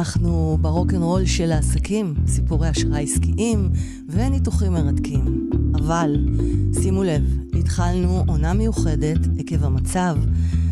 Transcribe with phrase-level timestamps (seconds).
[0.00, 3.70] אנחנו ברוקנרול של העסקים, סיפורי השראה עסקיים
[4.08, 5.50] וניתוחים מרתקים.
[5.74, 6.16] אבל,
[6.82, 7.22] שימו לב,
[7.58, 10.16] התחלנו עונה מיוחדת עקב המצב,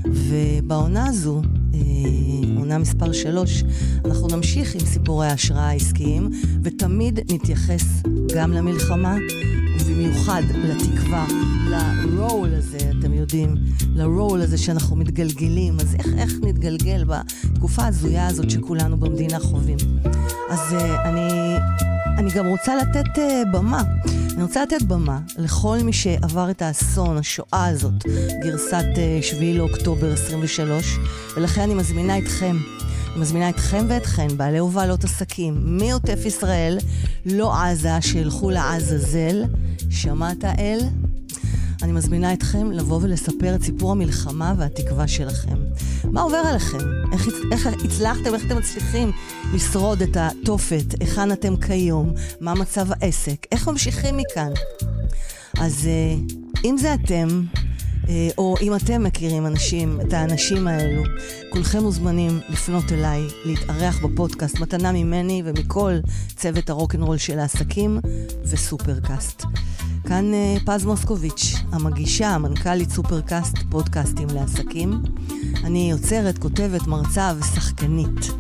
[0.05, 1.43] ובעונה הזו,
[1.75, 1.81] אה,
[2.57, 3.65] עונה מספר 3,
[4.05, 6.31] אנחנו נמשיך עם סיפורי ההשראה העסקיים,
[6.63, 7.85] ותמיד נתייחס
[8.35, 9.17] גם למלחמה,
[9.81, 11.27] ובמיוחד לתקווה,
[11.71, 13.55] לרול הזה, אתם יודעים,
[13.95, 17.05] לרול הזה שאנחנו מתגלגלים, אז איך, איך נתגלגל
[17.59, 19.77] בתקופה ההזויה הזאת שכולנו במדינה חווים.
[20.51, 21.57] אז uh, אני,
[22.19, 23.83] אני גם רוצה לתת uh, במה.
[24.35, 27.93] אני רוצה לתת במה לכל מי שעבר את האסון, השואה הזאת,
[28.43, 30.99] גרסת uh, 7 לאוקטובר 23,
[31.37, 32.57] ולכן אני מזמינה אתכם.
[33.13, 36.79] אני מזמינה אתכם ואתכן, בעלי ובעלות עסקים, מעוטף ישראל,
[37.27, 39.45] לא עזה, שילכו לעזאזל.
[39.91, 40.79] שמעת אל?
[41.83, 45.57] אני מזמינה אתכם לבוא ולספר את סיפור המלחמה והתקווה שלכם.
[46.13, 46.79] מה עובר עליכם?
[47.13, 49.13] איך, איך הצלחתם, איך אתם מצליחים
[49.55, 51.01] לשרוד את התופת?
[51.01, 52.13] היכן אתם כיום?
[52.41, 53.47] מה מצב העסק?
[53.53, 54.53] איך ממשיכים מכאן?
[55.61, 56.17] אז אה,
[56.65, 57.43] אם זה אתם,
[58.39, 61.03] או אם אתם מכירים אנשים, את האנשים האלו,
[61.51, 65.93] כולכם מוזמנים לפנות אליי, להתארח בפודקאסט מתנה ממני ומכל
[66.37, 68.01] צוות הרוקנרול של העסקים
[68.45, 69.43] וסופרקאסט.
[70.09, 75.03] כאן אה, פז מוסקוביץ', המגישה, המנכ"לית סופרקאסט, פודקאסטים לעסקים.
[75.65, 78.31] אני יוצרת, כותבת, מרצה ושחקנית.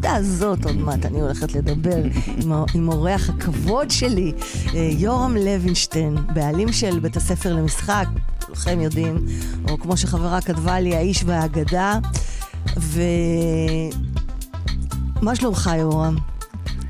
[0.00, 2.02] הנקודה הזאת, עוד מעט אני הולכת לדבר
[2.42, 4.32] עם, עם אורח הכבוד שלי,
[4.74, 8.06] אה, יורם לוינשטיין, בעלים של בית הספר למשחק,
[8.46, 9.26] כולכם יודעים,
[9.68, 11.98] או כמו שחברה כתבה לי, האיש והאגדה.
[12.78, 13.00] ו...
[15.22, 16.16] מה שלומך, יורם?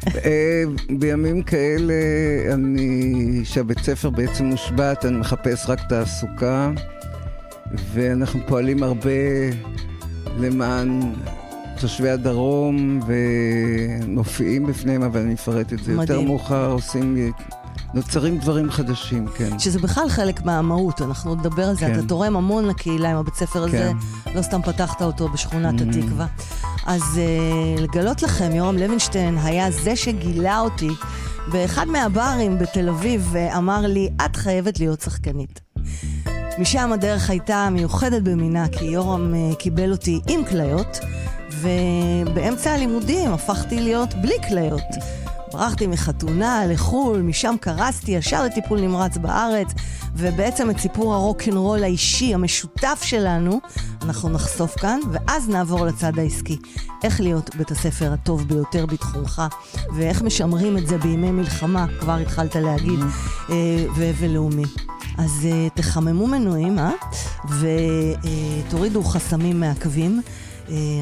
[0.06, 0.62] אה,
[0.98, 1.94] בימים כאלה,
[2.54, 6.70] אני, שהבית ספר בעצם מושבת, אני מחפש רק תעסוקה,
[7.94, 9.10] ואנחנו פועלים הרבה
[10.38, 11.00] למען
[11.80, 16.00] תושבי הדרום, ומופיעים בפניהם, אבל אני אפרט את זה מדהים.
[16.00, 17.32] יותר מאוחר, עושים...
[17.94, 19.58] נוצרים דברים חדשים, כן.
[19.58, 21.86] שזה בכלל חלק מהמהות, אנחנו נדבר על זה.
[21.86, 21.94] כן.
[21.94, 23.76] אתה תורם המון לקהילה עם הבית ספר כן.
[23.76, 23.92] הזה,
[24.34, 25.98] לא סתם פתחת אותו בשכונת mm-hmm.
[25.98, 26.26] התקווה.
[26.86, 30.90] אז uh, לגלות לכם, יורם לוינשטיין היה זה שגילה אותי
[31.52, 35.60] באחד מהברים בתל אביב ואמר לי, את חייבת להיות שחקנית.
[36.58, 40.98] משם הדרך הייתה מיוחדת במינה, כי יורם uh, קיבל אותי עם כליות,
[41.60, 44.82] ובאמצע הלימודים הפכתי להיות בלי כליות.
[45.52, 49.68] ברחתי מחתונה לחו"ל, משם קרסתי ישר לטיפול נמרץ בארץ,
[50.14, 53.60] ובעצם את סיפור הרוקנרול האישי המשותף שלנו,
[54.02, 56.58] אנחנו נחשוף כאן, ואז נעבור לצד העסקי.
[57.04, 59.42] איך להיות בית הספר הטוב ביותר בתחומך,
[59.94, 63.00] ואיך משמרים את זה בימי מלחמה, כבר התחלת להגיד.
[63.50, 64.64] אה, ולאומי.
[65.18, 66.90] אז אה, תחממו מנועים, אה?
[68.68, 70.20] ותורידו חסמים מעכבים.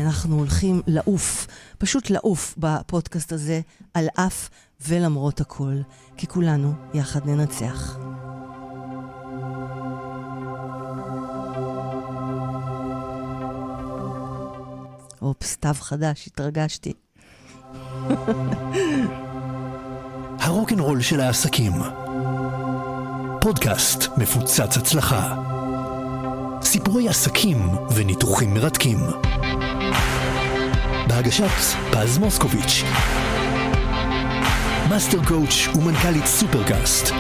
[0.07, 1.47] אנחנו הולכים לעוף.
[1.79, 3.61] פשוט לעוף בפודקאסט הזה
[3.95, 4.49] על אף
[4.89, 5.75] ולמרות הכל,
[6.17, 7.99] כי כולנו יחד ננצח.
[15.23, 16.93] אופס, תו חדש, התרגשתי.
[20.41, 21.73] הרוקנרול של העסקים.
[23.41, 25.48] פודקאסט מפוצץ הצלחה.
[26.63, 27.57] סיפורי עסקים
[27.95, 28.99] וניתוחים מרתקים.
[31.09, 31.51] בהגשת
[31.91, 32.83] פז מוסקוביץ'.
[34.91, 37.15] Master Coach ומנכ"לית סופרקאסט.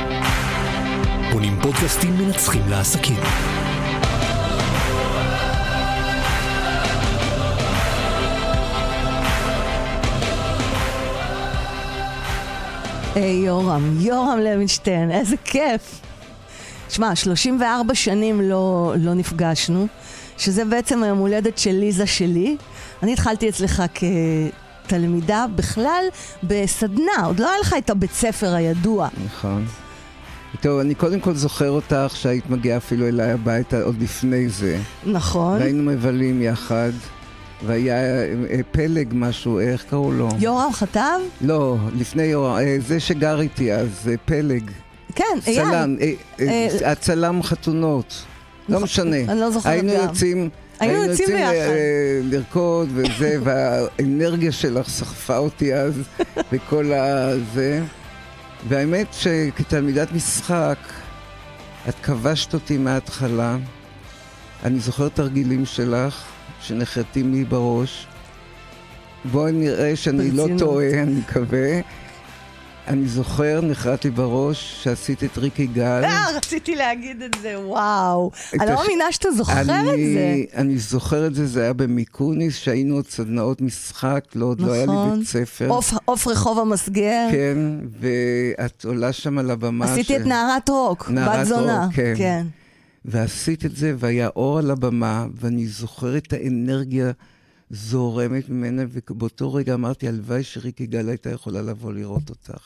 [1.32, 3.16] בונים פודקאסטים מנצחים לעסקים.
[13.15, 16.07] היי hey, יורם, יורם לוינשטיין, איזה כיף.
[16.88, 19.87] שמע, 34 שנים לא, לא נפגשנו,
[20.38, 22.56] שזה בעצם היום הולדת של ליזה שלי.
[23.02, 23.82] אני התחלתי אצלך
[24.85, 26.05] כתלמידה בכלל
[26.43, 29.08] בסדנה, עוד לא היה לך את הבית ספר הידוע.
[29.26, 29.67] נכון.
[30.61, 34.79] טוב, אני קודם כל זוכר אותך שהיית מגיעה אפילו אליי הביתה עוד לפני זה.
[35.06, 35.58] נכון.
[35.58, 36.93] והיינו מבלים יחד.
[37.67, 40.29] והיה אה, פלג משהו, איך קראו לו?
[40.38, 41.19] יורם חטב?
[41.41, 44.70] לא, לפני יורם, אה, זה שגר איתי אז, אה, פלג.
[45.19, 45.65] כן, אייל.
[45.69, 45.97] צלם,
[46.85, 48.25] הצלם חתונות.
[48.69, 49.17] לא משנה.
[49.17, 49.88] אני לא זוכרת גם.
[49.88, 50.50] היינו יוצאים...
[50.81, 51.53] היינו יוצאים ביחד.
[52.23, 55.94] לרקוד וזה, והאנרגיה שלך סחפה אותי אז,
[56.53, 57.82] וכל הזה.
[58.69, 60.79] והאמת שכתלמידת משחק,
[61.88, 63.56] את כבשת אותי מההתחלה.
[64.65, 66.25] אני זוכר תרגילים שלך,
[66.61, 68.06] שנחרטים לי בראש.
[69.25, 71.81] בואי נראה שאני לא טועה, אני מקווה.
[72.88, 76.00] אני זוכר, נחרט לי בראש, שעשית את ריקי גל.
[76.05, 78.31] אה, רציתי להגיד את זה, וואו.
[78.55, 79.73] את אני לא מאמינה שאתה זוכר את זה.
[80.55, 84.87] אני, זוכר את זה, זה היה במיקוניס, שהיינו עוד סדנאות משחק, לא, עוד לא היה
[84.87, 85.19] לי נכון.
[85.19, 85.69] בית ספר.
[85.69, 87.29] עוף- עוף רחוב המסגר.
[87.31, 87.58] כן,
[88.00, 89.84] ואת עולה שם על הבמה.
[89.84, 91.84] עשיתי ש- את נערת רוק, נערת בת זונה.
[91.84, 92.14] רוק, כן.
[92.17, 92.46] כן.
[93.05, 97.11] ועשית את זה, והיה אור על הבמה, ואני זוכר את האנרגיה
[97.70, 102.58] זורמת ממנה, ובאותו רגע אמרתי, הלוואי שריקי גל הייתה יכולה לבוא לראות אותך.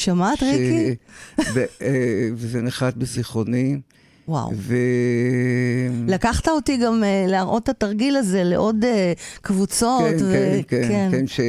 [0.00, 0.94] שמעת, ש- ריקי?
[1.54, 3.80] ו- אה, וזה נחת בזיכרוני,
[4.28, 4.52] וואו.
[4.56, 4.74] ו...
[6.08, 10.00] לקחת אותי גם אה, להראות את התרגיל הזה לעוד אה, קבוצות.
[10.10, 11.40] כן, ו- כן, כן, כן, ש...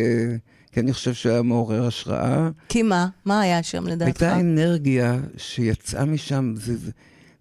[0.71, 2.49] כי אני חושב שהוא היה מעורר השראה.
[2.69, 3.07] כי מה?
[3.25, 4.21] מה היה שם לדעתך?
[4.23, 6.91] הייתה אנרגיה שיצאה משם, זה, זה,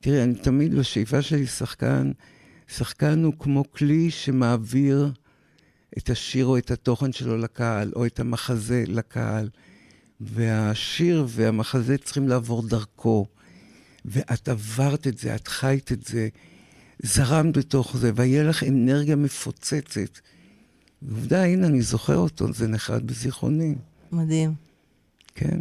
[0.01, 2.11] תראי, אני תמיד בשאיפה שלי שחקן,
[2.69, 5.13] שחקן הוא כמו כלי שמעביר
[5.99, 9.49] את השיר או את התוכן שלו לקהל, או את המחזה לקהל.
[10.20, 13.26] והשיר והמחזה צריכים לעבור דרכו.
[14.05, 16.28] ואת עברת את זה, את חיית את זה,
[17.02, 20.19] זרמת בתוך זה, והיה לך אנרגיה מפוצצת.
[21.02, 23.75] ועובדה, הנה, אני זוכר אותו, זה נחרד בזיכרוני.
[24.12, 24.55] מדהים.
[25.34, 25.61] כן.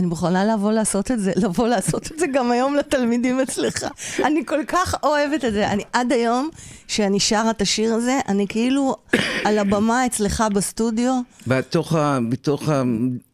[0.00, 3.86] אני מוכנה לבוא לעשות את זה, לבוא לעשות את זה גם היום לתלמידים אצלך.
[4.24, 5.70] אני כל כך אוהבת את זה.
[5.70, 6.48] אני עד היום,
[6.88, 8.96] כשאני שרה את השיר הזה, אני כאילו
[9.44, 12.18] על הבמה אצלך בסטודיו, בתוך ה...
[12.28, 12.82] בתוך ה...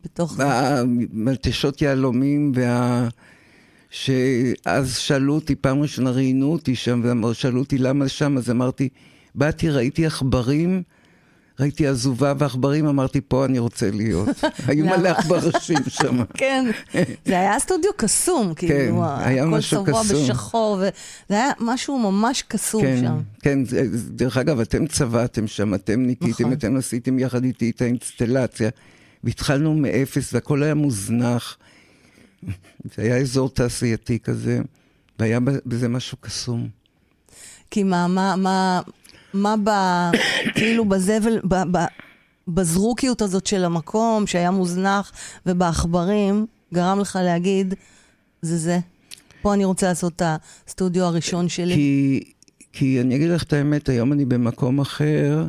[0.04, 0.40] בתוך...
[0.40, 3.08] המלטשות יהלומים, וה...
[3.90, 8.88] שאז שאלו אותי, פעם ראשונה ראיינו אותי שם, ושאלו אותי למה שם, אז אמרתי,
[9.34, 10.82] באתי, ראיתי עכברים,
[11.60, 14.28] ראיתי עזובה ועכברים, אמרתי, פה אני רוצה להיות.
[14.68, 14.84] היו?
[14.86, 16.22] מלא עכברשים שם.
[16.34, 16.64] כן,
[17.26, 20.16] זה היה סטודיו קסום, כאילו, היה הכל צבוע קסום.
[20.26, 20.88] בשחור, וזה
[21.36, 23.20] היה משהו ממש קסום כן, שם.
[23.42, 26.52] כן, זה- זה- דרך אגב, אתם צבעתם שם, אתם ניקיתם, נכון.
[26.52, 28.70] אתם עשיתם יחד איתי את האינסטלציה,
[29.24, 31.56] והתחלנו מאפס, והכל היה מוזנח.
[32.96, 34.60] זה היה אזור תעשייתי כזה,
[35.18, 36.68] והיה בזה משהו קסום.
[37.70, 38.80] כי מה, מה, מה,
[39.36, 39.70] מה ב...
[40.54, 41.84] כאילו בזבל, ב, ב,
[42.48, 45.12] בזרוקיות הזאת של המקום, שהיה מוזנח,
[45.46, 47.74] ובעכברים, גרם לך להגיד,
[48.42, 48.78] זה זה.
[49.42, 50.22] פה אני רוצה לעשות את
[50.66, 51.74] הסטודיו הראשון שלי.
[51.74, 52.20] כי,
[52.72, 55.46] כי אני אגיד לך את האמת, היום אני במקום אחר,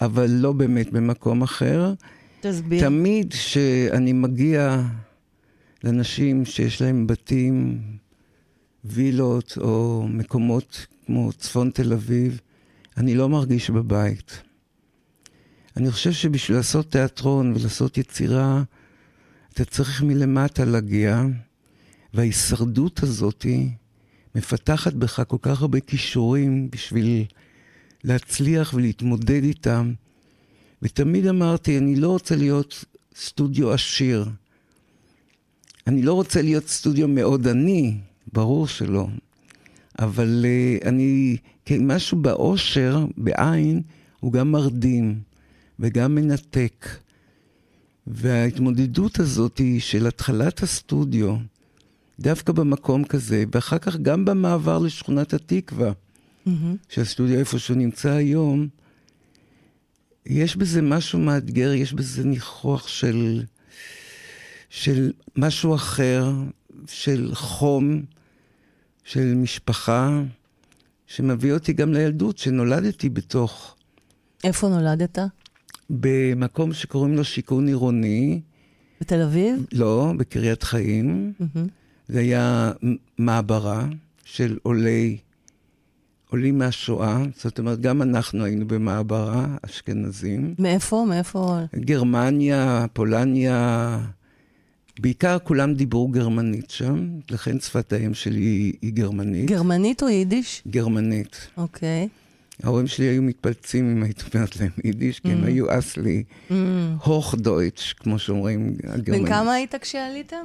[0.00, 1.94] אבל לא באמת במקום אחר.
[2.40, 2.80] תסביר.
[2.80, 4.82] תמיד כשאני מגיע
[5.84, 7.78] לאנשים שיש להם בתים,
[8.84, 12.40] וילות או מקומות כמו צפון תל אביב,
[12.98, 14.42] אני לא מרגיש בבית.
[15.76, 18.62] אני חושב שבשביל לעשות תיאטרון ולעשות יצירה,
[19.52, 21.22] אתה צריך מלמטה להגיע,
[22.14, 23.46] וההישרדות הזאת
[24.34, 27.24] מפתחת בך כל כך הרבה כישורים בשביל
[28.04, 29.92] להצליח ולהתמודד איתם.
[30.82, 32.84] ותמיד אמרתי, אני לא רוצה להיות
[33.16, 34.28] סטודיו עשיר.
[35.86, 37.98] אני לא רוצה להיות סטודיו מאוד עני,
[38.32, 39.06] ברור שלא.
[39.98, 41.36] אבל uh, אני,
[41.68, 43.82] כן, משהו באושר, בעין,
[44.20, 45.20] הוא גם מרדים
[45.78, 46.86] וגם מנתק.
[48.06, 51.36] וההתמודדות הזאת היא של התחלת הסטודיו,
[52.20, 55.92] דווקא במקום כזה, ואחר כך גם במעבר לשכונת התקווה,
[56.46, 56.76] מהמם.
[56.88, 58.68] שהסטודיו איפה שהוא נמצא היום,
[60.26, 63.42] יש בזה משהו מאתגר, יש בזה ניחוח של,
[64.70, 66.32] של משהו אחר,
[66.86, 68.02] של חום,
[69.04, 70.22] של משפחה,
[71.08, 73.74] שמביא אותי גם לילדות, שנולדתי בתוך,
[74.44, 75.18] איפה נולדת?
[75.90, 78.40] במקום שקוראים לו שיכון עירוני,
[79.00, 79.66] בתל אביב?
[79.72, 81.32] לא, בקריית חיים.
[81.40, 81.68] מהמם.
[82.08, 82.72] זה היה
[83.18, 83.86] מעברה
[84.24, 85.18] של עולי,
[86.30, 90.54] עולים מהשואה, זאת אומרת, גם אנחנו היינו במעברה, אשכנזים.
[90.58, 91.06] מאיפה?
[91.08, 91.58] מאיפה?
[91.76, 93.98] גרמניה, פולניה,
[95.00, 99.46] בעיקר כולם דיברו גרמנית שם, לכן שפת האם שלי היא, היא גרמנית.
[99.50, 100.62] גרמנית או יידיש?
[100.68, 101.46] גרמנית.
[101.56, 102.08] אוקיי.
[102.62, 106.22] ההורים שלי היו מתפלצים אם היית אומרת להם יידיש, כי הם היו אסלי,
[107.04, 109.24] הוך דויטש, כמו שאומרים הגרמנים.
[109.24, 110.36] בן כמה היית כשעליתם?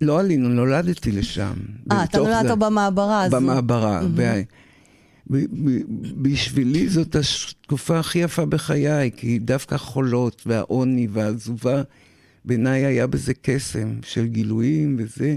[0.00, 1.52] לא עלינו, נולדתי לשם.
[1.92, 3.36] אה, אתה נולדת זה- במעברה הזו.
[3.36, 4.02] במעברה.
[5.30, 5.44] ב-
[6.22, 11.82] בשבילי זאת התקופה הכי יפה בחיי, כי דווקא החולות והעוני והעזובה,
[12.44, 15.36] בעיניי היה בזה קסם של גילויים וזה.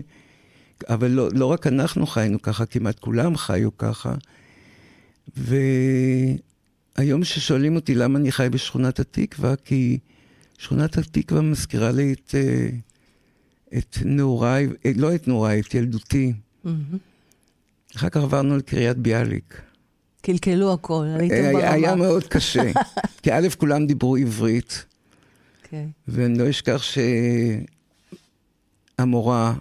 [0.90, 4.16] אבל לא, לא רק אנחנו חיינו ככה, כמעט כולם חיו ככה.
[6.98, 10.00] והיום ששואלים אותי למה אני חי בשכונת התקווה, כי
[10.58, 12.70] שכונת התקווה מזכירה לי את, אה,
[13.78, 16.34] את נעוריי, אה, לא את נעוריי, את ילדותי.
[16.64, 16.98] מהמם.
[17.96, 19.62] אחר כך עברנו לקריית ביאליק.
[20.22, 21.72] קלקלו הכל, הייתם היה, ברמה.
[21.72, 22.72] היה מאוד קשה.
[23.24, 24.86] כי א', כולם דיברו עברית,
[25.76, 25.92] אוקיי.
[26.08, 26.84] ואני לא אשכח
[28.98, 29.54] המורה,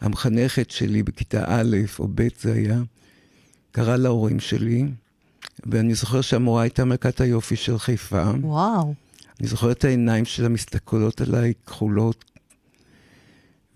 [0.00, 2.82] המחנכת שלי בכיתה א' או ב' זה היה,
[3.72, 4.84] קראה להורים שלי,
[5.66, 8.30] ואני זוכר שהמורה הייתה מלכת היופי של חיפה.
[8.40, 8.94] וואו.
[9.40, 12.24] אני זוכר את העיניים שלה מסתכלות עליי כחולות,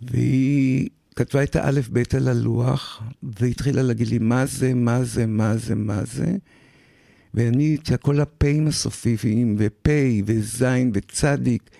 [0.03, 5.75] והיא כתבה את האלף-בית על הלוח, והתחילה להגיד לי מה זה, מה זה, מה זה,
[5.75, 6.37] מה זה.
[7.37, 9.89] ואני, את כל הפ"אים הסופיים, ופ'
[10.27, 10.65] וז'
[10.95, 11.71] וצדיק,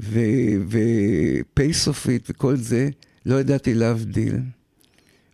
[0.00, 2.88] ופ' סופית וכל זה,
[3.26, 4.36] לא ידעתי להבדיל.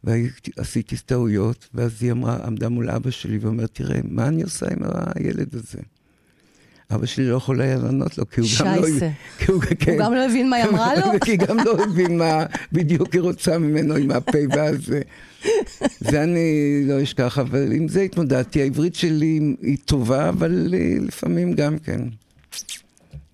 [0.05, 4.79] ועשיתי טעויות, ואז היא אמרה, עמדה מול אבא שלי ואומרת, תראה, מה אני עושה עם
[5.15, 5.79] הילד הזה?
[6.91, 8.87] אבא שלי לא יכול היה לענות לו, כי הוא גם לא...
[8.87, 9.11] שייסה.
[9.49, 9.97] הוא כן.
[9.99, 11.07] גם לא הבין מה היא אמרה לו?
[11.25, 15.01] כי גם לא הבין מה בדיוק היא רוצה ממנו עם הפה והזה.
[16.01, 18.63] זה אני לא אשכח, אבל עם זה התמודדתי.
[18.63, 22.01] העברית שלי היא טובה, אבל לפעמים גם כן.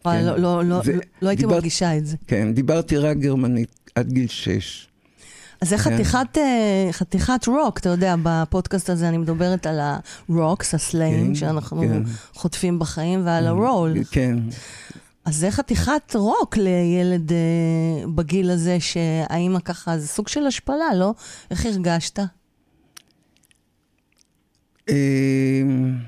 [0.04, 0.24] כן.
[0.24, 0.82] לא, לא, לא,
[1.22, 2.16] לא הייתי מרגישה את זה.
[2.26, 4.89] כן, דיברתי רק גרמנית עד גיל שש.
[5.64, 5.82] זה כן.
[5.82, 9.80] חתיכת, אה, חתיכת רוק, אתה יודע, בפודקאסט הזה אני מדברת על
[10.28, 12.02] הרוקס, הסלעים, כן, שאנחנו כן.
[12.34, 13.94] חוטפים בחיים, ועל הרול.
[14.10, 14.38] כן.
[15.24, 17.34] אז זה חתיכת רוק לילד אה,
[18.14, 21.14] בגיל הזה, שהאימא ככה, זה סוג של השפלה, לא?
[21.50, 22.18] איך הרגשת?
[24.88, 25.98] אמ,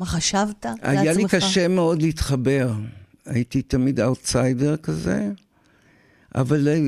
[0.00, 0.84] מה חשבת לעצמך?
[0.84, 2.72] היה לי קשה מאוד להתחבר.
[3.26, 5.30] הייתי תמיד אאוטסיידר כזה,
[6.34, 6.78] אבל אה,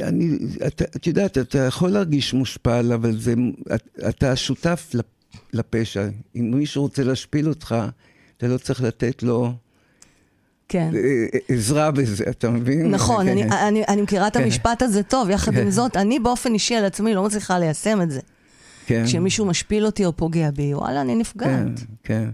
[0.00, 3.34] אני, את, את יודעת, אתה יכול להרגיש מושפל, אבל זה,
[3.74, 4.90] את, אתה שותף
[5.52, 6.08] לפשע.
[6.36, 7.76] אם מישהו רוצה להשפיל אותך,
[8.36, 9.52] אתה לא צריך לתת לו...
[10.68, 10.90] כן.
[10.94, 11.00] אה,
[11.34, 12.90] אה, עזרה בזה, אתה מבין?
[12.90, 13.32] נכון, כן.
[13.32, 14.42] אני, אני, אני מכירה את כן.
[14.42, 15.70] המשפט הזה טוב, יחד עם כן.
[15.70, 18.20] זאת, אני באופן אישי על עצמי לא מצליחה ליישם את זה.
[18.86, 19.04] כן.
[19.06, 21.78] כשמישהו משפיל אותי או פוגע בי, וואלה, אני נפגעת.
[21.78, 22.30] כן, כן.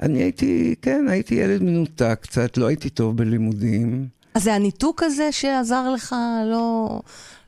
[0.00, 4.08] אני הייתי, כן, הייתי ילד מנותק קצת, לא הייתי טוב בלימודים.
[4.34, 6.14] אז זה הניתוק הזה שעזר לך
[6.50, 7.00] לא...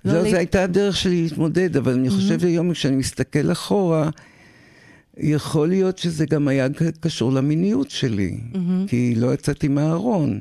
[0.05, 0.31] לא, לא לי...
[0.31, 2.47] זו הייתה הדרך שלי להתמודד, אבל אני חושב mm-hmm.
[2.47, 4.11] היום, כשאני מסתכל אחורה,
[5.17, 6.67] יכול להיות שזה גם היה
[7.01, 8.89] קשור למיניות שלי, mm-hmm.
[8.89, 10.41] כי לא יצאתי מהארון.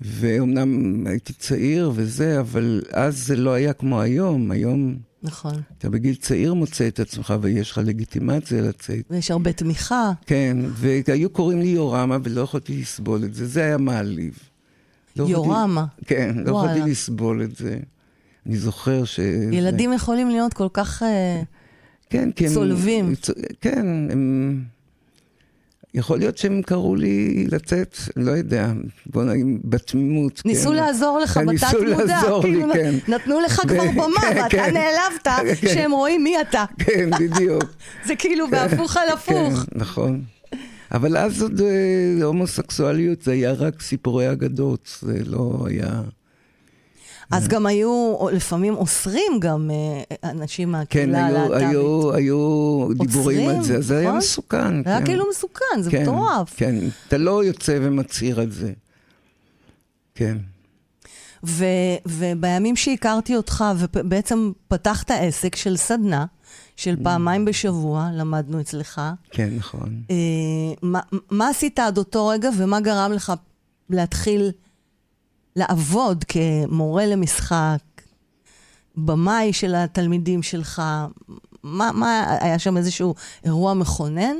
[0.00, 4.50] ואומנם הייתי צעיר וזה, אבל אז זה לא היה כמו היום.
[4.50, 4.96] היום...
[5.22, 5.54] נכון.
[5.78, 9.04] אתה בגיל צעיר מוצא את עצמך ויש לך לגיטימציה לצאת.
[9.10, 10.12] ויש הרבה תמיכה.
[10.26, 14.38] כן, והיו קוראים לי יורמה ולא יכולתי לסבול את זה, זה היה מעליב.
[15.16, 15.86] לא יורמה.
[15.98, 17.76] יכולתי, כן, לא יכולתי לסבול את זה.
[18.46, 19.20] אני זוכר ש...
[19.52, 19.96] ילדים זה...
[19.96, 21.42] יכולים להיות כל כך אה,
[22.10, 23.14] כן, כי הם, צולבים.
[23.60, 24.62] כן, הם...
[25.94, 28.72] יכול להיות שהם קראו לי לצאת, לא יודע,
[29.06, 30.42] בוא נגיד, בתמימות.
[30.44, 30.74] ניסו כן.
[30.74, 31.86] לעזור לך כן, בתת מודע.
[31.86, 32.94] ניסו לעזור לי, כאילו, כן.
[33.08, 34.74] נתנו לך כבר במה, כן, ואתה כן.
[34.74, 35.28] נעלבת
[35.60, 35.68] כן.
[35.68, 36.64] שהם רואים מי אתה.
[36.78, 37.64] כן, בדיוק.
[38.06, 39.54] זה כאילו כן, בהפוך על הפוך.
[39.58, 40.22] כן, נכון.
[40.92, 46.02] אבל אז עוד אה, הומוסקסואליות זה היה רק סיפורי אגדות, זה לא היה...
[47.30, 51.58] אז גם היו לפעמים אוסרים גם אה, אנשים מהקהילה הלהט"בית.
[51.58, 54.18] כן, היו, היו, היו דיבורים על זה, זה היה נכון?
[54.18, 54.82] מסוכן.
[54.82, 55.06] זה היה כן.
[55.06, 56.54] כאילו מסוכן, זה כן, מטורף.
[56.56, 56.74] כן,
[57.08, 58.72] אתה לא יוצא ומצהיר על זה.
[60.14, 60.36] כן.
[61.46, 61.64] ו,
[62.06, 66.24] ובימים שהכרתי אותך, ובעצם פתחת עסק של סדנה,
[66.82, 67.04] של mm.
[67.04, 69.00] פעמיים בשבוע, למדנו אצלך.
[69.30, 70.02] כן, נכון.
[70.10, 70.16] אה,
[70.82, 73.32] מה, מה עשית עד אותו רגע, ומה גרם לך
[73.90, 74.50] להתחיל
[75.56, 77.78] לעבוד כמורה למשחק,
[78.96, 80.82] במאי של התלמידים שלך?
[81.62, 84.36] מה, מה, היה שם איזשהו אירוע מכונן?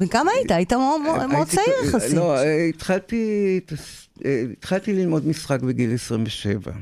[0.00, 0.50] וכמה היית?
[0.50, 2.16] היית מאוד, מאוד צעיר יחסית.
[2.16, 3.60] לא, התחלתי,
[4.52, 6.72] התחלתי ללמוד משחק בגיל 27.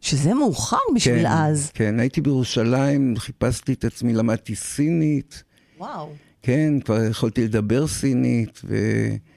[0.00, 1.70] שזה מאוחר בשביל כן, אז.
[1.74, 5.42] כן, הייתי בירושלים, חיפשתי את עצמי, למדתי סינית.
[5.78, 6.08] וואו.
[6.42, 8.76] כן, כבר יכולתי לדבר סינית, ו...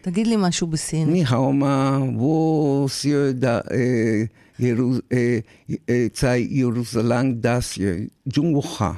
[0.02, 1.08] תגיד לי משהו בסינית.
[1.08, 3.60] ני האומה, וו סיו דה,
[6.14, 7.94] צאי ירוזלנג דסיה,
[8.30, 8.94] ג'ונגוחה.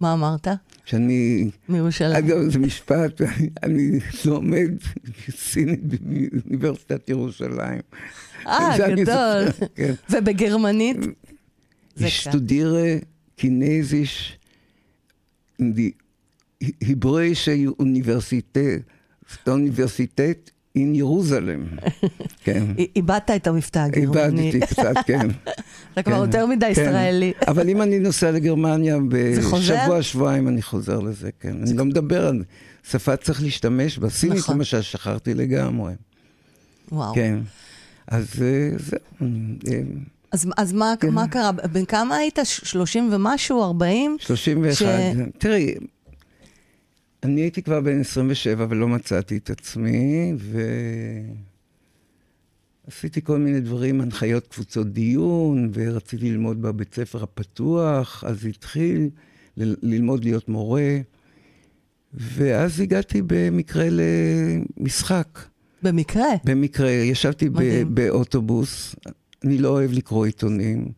[0.00, 0.48] מה אמרת?
[0.84, 1.50] שאני...
[1.68, 2.16] מירושלים.
[2.16, 3.20] אגב, זה משפט,
[3.62, 4.70] אני לומד
[5.30, 7.80] סינית באוניברסיטת ירושלים.
[8.46, 9.68] אה, גדול.
[9.74, 9.94] כן.
[10.10, 10.96] ובגרמנית?
[11.98, 13.00] Ich studiere
[13.40, 14.38] Chinesisch
[15.58, 15.94] in die
[16.80, 17.52] hebräische
[17.86, 18.84] Universität,
[19.46, 21.66] Universität in ירוזלם.
[22.44, 22.64] כן.
[22.96, 24.50] איבדת את המבטא הגרמני.
[24.50, 25.28] איבדתי קצת, כן.
[25.92, 26.82] אתה כבר יותר מדי כן.
[26.82, 27.32] ישראלי.
[27.48, 31.56] אבל אם אני נוסע לגרמניה בשבוע, שבועיים, אני חוזר לזה, כן.
[31.62, 32.44] אני לא מדבר על
[32.90, 34.10] שפה צריך להשתמש בה.
[34.10, 34.56] סינית, נכון.
[34.56, 35.92] למשל, שכחתי לגמרי.
[36.92, 37.14] וואו.
[37.14, 37.38] כן.
[38.08, 38.98] אז אה, זהו.
[39.68, 39.80] אה,
[40.32, 41.10] אז, אז מה, כן.
[41.10, 41.52] מה קרה?
[41.52, 42.38] בן כמה היית?
[42.44, 43.62] 30 ומשהו?
[43.64, 44.16] 40?
[44.20, 44.74] 31.
[44.74, 44.84] ש...
[45.38, 45.74] תראי,
[47.22, 50.60] אני הייתי כבר בן 27 ולא מצאתי את עצמי, ו...
[52.86, 59.08] עשיתי כל מיני דברים, הנחיות קבוצות דיון, ורציתי ללמוד בבית ספר הפתוח, אז התחיל
[59.56, 60.98] ל- ללמוד להיות מורה,
[62.14, 65.38] ואז הגעתי במקרה למשחק.
[65.82, 66.26] במקרה?
[66.44, 67.94] במקרה, ישבתי ב- מדהים.
[67.94, 68.96] באוטובוס,
[69.44, 70.88] אני לא אוהב לקרוא עיתונים,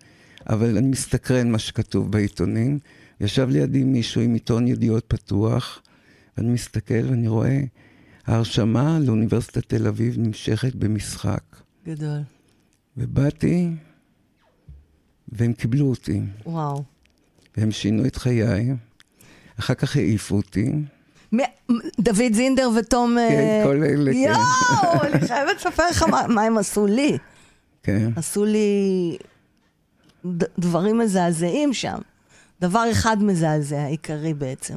[0.48, 2.78] אבל אני מסתקרן מה שכתוב בעיתונים.
[3.20, 5.82] ישב לידי מישהו עם עיתון ידיעות פתוח,
[6.36, 7.60] ואני מסתכל ואני רואה,
[8.26, 11.42] ההרשמה לאוניברסיטת תל אביב נמשכת במשחק.
[11.86, 12.18] גדול.
[12.96, 13.70] ובאתי,
[15.28, 16.84] והם קיבלו אותי, וואו.
[17.56, 18.74] והם שינו את חיי.
[19.58, 20.72] אחר כך העיפו אותי.
[22.00, 23.16] דוד זינדר ותום...
[23.28, 24.18] כן, אה, כל אלה, כן.
[24.18, 27.18] יואו, אני חייבת לספר לך מה- הם עשו לי.
[27.82, 28.10] כן.
[28.16, 29.16] עשו לי
[30.58, 31.98] דברים מזעזעים שם.
[32.60, 34.74] דבר אחד מזעזע, עיקרי בעצם.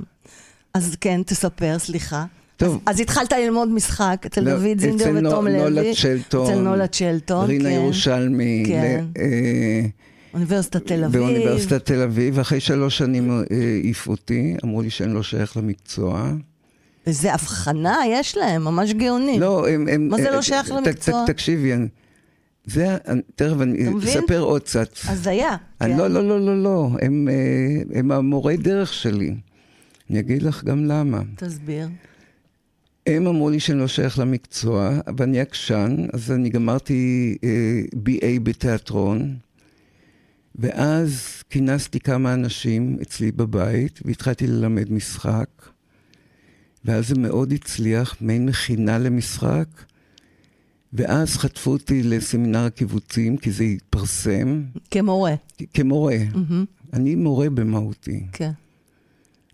[0.74, 2.26] אז כן, תספר, סליחה.
[2.58, 2.80] טוב.
[2.86, 5.58] אז, אז התחלת ללמוד משחק אצל לא, דוד זינדר אצל ותום לוי.
[5.60, 6.46] נולה צ'לטון.
[6.52, 7.76] אצל נולה צ'לטון, רינה כן.
[7.76, 8.64] ירושלמי.
[8.68, 9.06] כן.
[9.18, 9.82] ל- אה,
[10.34, 11.22] אוניברסיטת תל אביב.
[11.22, 13.44] באוניברסיטת תל אביב, אחרי שלוש שנים אה,
[13.82, 16.32] העיפו אותי, אמרו לי שאני לא שייך למקצוע.
[17.08, 19.42] איזה הבחנה יש להם, ממש גאונים.
[19.42, 19.88] לא, הם...
[19.92, 21.24] הם מה זה אה, לא שייך ת- למקצוע?
[21.26, 21.88] ת- תקשיבי, אני-
[22.66, 22.98] זה,
[23.36, 23.90] תכף אני?
[24.06, 24.90] אספר עוד קצת.
[25.08, 25.56] הזיה.
[25.80, 25.98] כן.
[25.98, 29.34] לא, לא, לא, לא, לא, הם, אה, הם המורי דרך שלי.
[30.10, 31.22] אני אגיד לך גם למה.
[31.36, 31.88] תסביר.
[33.08, 37.50] הם אמרו לי שאני לא שייך למקצוע, ואני עקשן, אז אני גמרתי אה,
[38.08, 39.36] BA בתיאטרון,
[40.56, 45.50] ואז כינסתי כמה אנשים אצלי בבית, והתחלתי ללמד משחק,
[46.86, 49.68] ואז זה מאוד הצליח, מעין מכינה למשחק,
[50.94, 55.36] ואז חטפו אותי לסמינר הקיבוצים, כי זה התפרסם, כמורה.
[55.74, 56.18] כמורה.
[56.34, 58.52] מהמם, אני מורה במהותי, כן.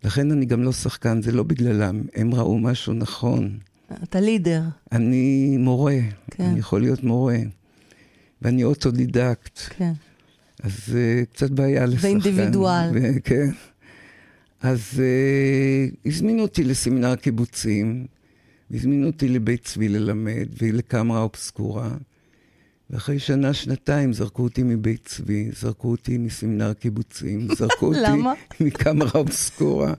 [0.03, 3.57] לכן אני גם לא שחקן, זה לא בגללם, הם ראו משהו נכון.
[4.03, 4.61] אתה leader.
[4.91, 5.97] אני מורה.
[6.31, 6.43] כן.
[6.43, 7.37] אני יכול להיות מורה,
[8.41, 9.93] ואני אוטודידקט, כן.
[10.63, 12.07] אז אה, קצת בעיה לשחקן.
[12.07, 12.89] ואינדיבידואל.
[12.93, 13.49] ו- כן.
[14.61, 18.05] אז אה, הזמינו אותי לסמינר הקיבוצים,
[18.71, 21.89] והזמינו אותי לבית צבי ללמד, ולקמרה אובסקורה,
[22.89, 28.21] ואחרי שנה, שנתיים זרקו אותי מבית צבי, זרקו אותי מסמינר הקיבוצים, זרקו אותי?
[28.59, 29.93] מקמרה אובסקורה,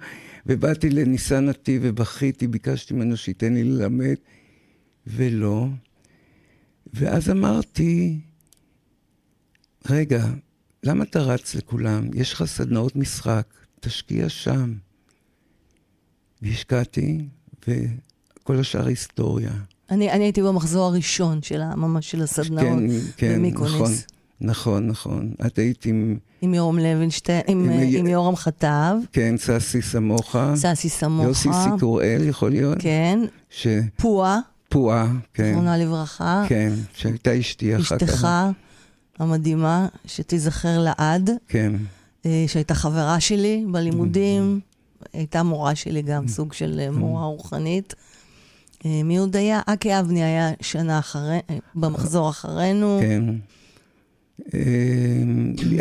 [0.46, 4.14] ובאתי לניסן נתיב ובכיתי, ביקשתי ממנו שייתן לי ללמד,
[5.06, 5.66] ולא.
[6.94, 8.20] ואז אמרתי,
[9.90, 10.26] רגע,
[10.84, 12.08] למה אתה רץ לכולם?
[12.14, 13.46] יש לך סדנאות משחק,
[13.80, 14.72] תשקיע שם.
[16.42, 17.18] והשקעתי,
[17.68, 19.50] וכל השאר היסטוריה.
[19.90, 23.72] אני, אני הייתי במחזור הראשון של ממש של הסדנאות כן, כן, במיקוניס.
[23.72, 23.92] נכון,
[24.40, 25.32] נכון, נכון.
[25.46, 30.88] את היית עם, עם יורם לוינשטיין, עם, עם- עם יורם חטב, כן, ססי סמוכה, ססי
[30.88, 31.28] סמוכה.
[31.28, 32.78] יוסי סיקוראל, יכול להיות?
[32.80, 33.18] כן,
[33.96, 36.44] פועה, שפועה, כן, זכרונה לברכה.
[36.48, 38.02] כן, שהייתה אשתי אחר כך.
[38.02, 38.26] אשתך
[39.20, 41.72] המדהימה, שתיזכר לעד, כן,
[42.26, 44.60] אה, שהייתה חברה שלי בלימודים.
[45.12, 47.94] הייתה מורה שלי גם, סוג של אה, מורה רוחנית.
[48.86, 49.60] אה, מי עוד היה?
[49.66, 51.38] אקי אבני היה שנה אחרי,
[51.74, 53.00] במחזור אחרינו.
[53.00, 53.24] כן.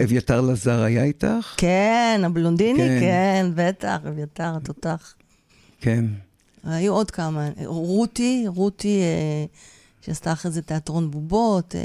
[0.03, 1.53] אביתר לזר היה איתך?
[1.57, 2.99] כן, הבלונדיני, כן.
[2.99, 5.13] כן, בטח, אביתר התותח.
[5.81, 6.05] כן.
[6.63, 9.01] היו עוד כמה, רותי, רותי,
[10.01, 11.75] שעשתה אחרי זה תיאטרון בובות,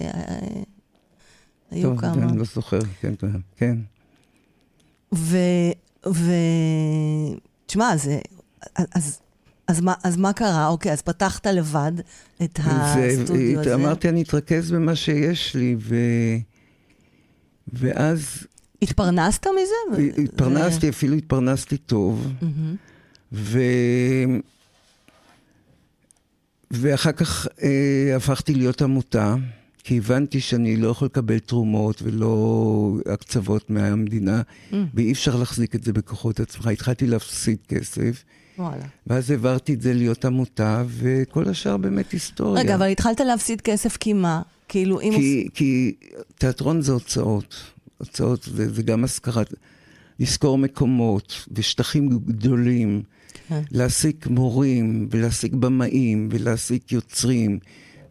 [1.74, 2.22] היו טוב, כמה.
[2.22, 3.14] אני לא זוכר, כן,
[3.56, 3.76] כן.
[5.14, 5.36] ו...
[6.06, 6.32] ו...
[7.66, 8.18] תשמע, זה...
[8.94, 9.20] אז,
[9.68, 10.66] אז, מה, אז מה קרה?
[10.68, 11.92] אוקיי, אז פתחת לבד
[12.42, 13.74] את הסטודיו הזה.
[13.74, 15.96] אמרתי, אני אתרכז במה שיש לי, ו...
[17.72, 18.46] ואז
[18.82, 20.02] התפרנסת מזה?
[20.02, 22.44] ו- התפרנסתי, אפילו התפרנסתי טוב, ו...
[22.44, 22.76] מהמם.
[23.32, 23.58] ו...
[26.70, 29.34] ואחר כך אה, הפכתי להיות עמותה,
[29.84, 34.74] כי הבנתי שאני לא יכול לקבל תרומות ולא הקצוות מהמדינה, Mm.
[34.94, 36.66] ואי אפשר להחזיק את זה בכוחות עצמך.
[36.66, 38.24] התחלתי להפסיד כסף,
[38.58, 38.84] וואלה.
[39.06, 42.62] ואז העברתי את זה להיות עמותה, וכל השאר באמת היסטוריה.
[42.62, 44.42] רגע, אבל התחלת להפסיד כסף כי מה?
[44.68, 45.12] כאילו, אם...
[45.16, 45.94] כי, כי
[46.38, 47.56] תיאטרון זה הוצאות.
[47.98, 49.54] הוצאות זה, זה גם השכרת,
[50.20, 53.02] לשכור מקומות ושטחים גדולים,
[53.48, 53.60] כן.
[53.70, 57.58] להעסיק מורים ולהעסיק במאים ולהעסיק יוצרים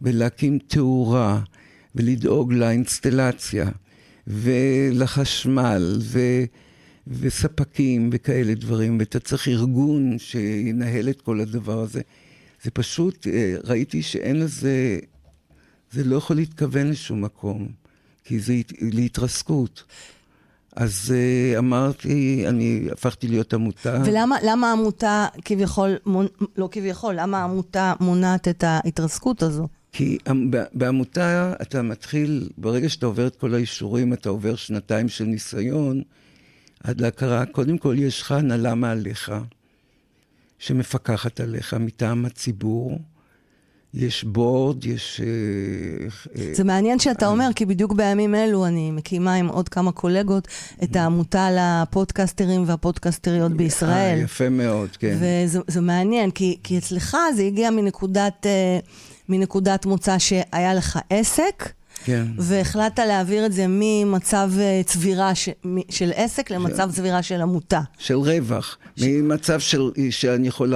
[0.02, 1.40] ולהקים תאורה
[1.94, 3.68] ולדאוג לאינסטלציה
[4.26, 6.18] ולחשמל ו...
[7.06, 12.00] וספקים וכאלה דברים, ואתה צריך ארגון שינהל את כל הדבר הזה.
[12.62, 14.98] זה פשוט, אה, ראיתי שאין לזה,
[15.92, 17.68] זה לא יכול להתכוון לשום מקום,
[18.24, 19.84] כי זה הת- להתרסקות.
[20.76, 24.02] אז אה, אמרתי, אני הפכתי להיות עמותה.
[24.06, 25.90] ולמה למה העמותה כביכול,
[26.56, 29.68] לא כביכול, למה העמותה מונעת את ההתרסקות הזו?
[29.96, 30.18] כי
[30.72, 36.02] בעמותה אתה מתחיל, ברגע שאתה עובר את כל האישורים, אתה עובר שנתיים של ניסיון
[36.84, 37.46] עד להכרה.
[37.46, 39.32] קודם כל, יש לך הנהלה מעליך,
[40.58, 42.98] שמפקחת עליך מטעם הציבור.
[43.94, 45.20] יש בורד, יש...
[45.20, 45.26] אה,
[46.42, 50.48] אה, זה מעניין שאתה אומר, כי בדיוק בימים אלו אני מקימה עם עוד כמה קולגות
[50.82, 54.20] את העמותה לפודקסטרים והפודקסטריות בישראל.
[54.20, 55.18] יפה מאוד, כן.
[55.20, 58.78] וזה מעניין, כי, כי אצלך זה הגיע מנקודת, אה,
[59.28, 61.72] מנקודת מוצא שהיה לך עסק.
[62.04, 62.24] כן.
[62.38, 64.52] והחלטת להעביר את זה ממצב
[64.86, 65.48] צבירה ש...
[65.90, 66.94] של עסק למצב ש...
[66.94, 67.80] צבירה של עמותה.
[67.98, 68.78] של רווח.
[68.96, 69.02] ש...
[69.02, 69.90] ממצב של...
[70.10, 70.74] שאני יכול,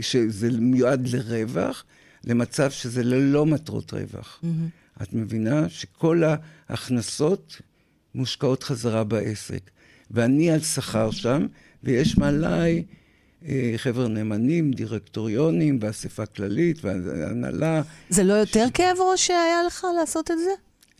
[0.00, 1.84] שזה מיועד לרווח,
[2.26, 4.40] למצב שזה ללא מטרות רווח.
[4.42, 5.02] Mm-hmm.
[5.02, 6.22] את מבינה שכל
[6.68, 7.60] ההכנסות
[8.14, 9.70] מושקעות חזרה בעסק.
[10.10, 11.46] ואני על שכר שם,
[11.82, 12.84] ויש מעליי
[13.48, 17.82] אה, חבר'ה נאמנים, דירקטוריונים, ואספה כללית, והנהלה.
[18.08, 18.70] זה לא יותר ש...
[18.74, 20.50] כאב ראש שהיה לך לעשות את זה?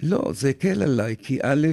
[0.02, 1.66] לא, זה הקל עליי, כי א',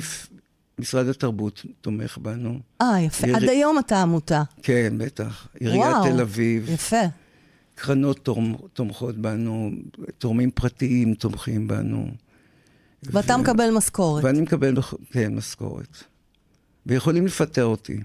[0.80, 2.60] משרד התרבות תומך בנו.
[2.82, 3.28] אה, יפה.
[3.28, 3.36] עיר...
[3.36, 4.44] עד היום אתה עמותה.
[4.64, 5.48] כן, בטח.
[5.60, 6.70] עיריית תל אביב.
[6.70, 7.06] יפה.
[7.82, 8.30] קרנות
[8.74, 9.72] תומכות בנו,
[10.17, 12.08] תורמים פרטיים תומכים בנו.
[13.04, 13.38] ואתה ו...
[13.38, 14.24] מקבל משכורת.
[14.24, 14.76] ואני מקבל,
[15.12, 15.98] כן, משכורת.
[16.86, 18.00] ויכולים לפטר אותי.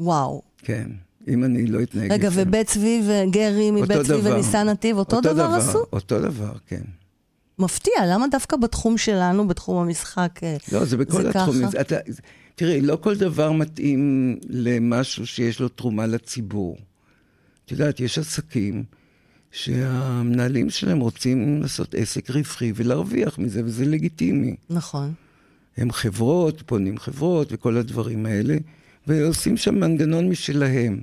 [0.00, 0.42] וואו.
[0.58, 0.90] כן,
[1.28, 5.46] אם אני לא אתנהג רגע, ובית צבי וגרי מבית צבי וניסן נתיב, אותו, אותו דבר,
[5.46, 5.84] דבר עשו?
[5.92, 6.82] אותו דבר, כן.
[7.58, 11.70] מפתיע, למה דווקא בתחום שלנו, בתחום המשחק, אה, לא, זה בכל זה התחומים.
[11.70, 11.80] ככה?
[11.80, 11.96] אתה,
[12.54, 16.76] תראי, לא כל דבר מתאים למשהו שיש לו תרומה לציבור.
[17.64, 18.84] את יודעת, יש עסקים
[19.52, 24.56] שהמנהלים שלהם רוצים לעשות עסק רווחי ולהרוויח מזה, וזה לגיטימי.
[24.70, 25.12] נכון.
[25.76, 28.56] הם חברות, פונים חברות וכל הדברים האלה,
[29.06, 31.00] ועושים שם מנגנון משלהם,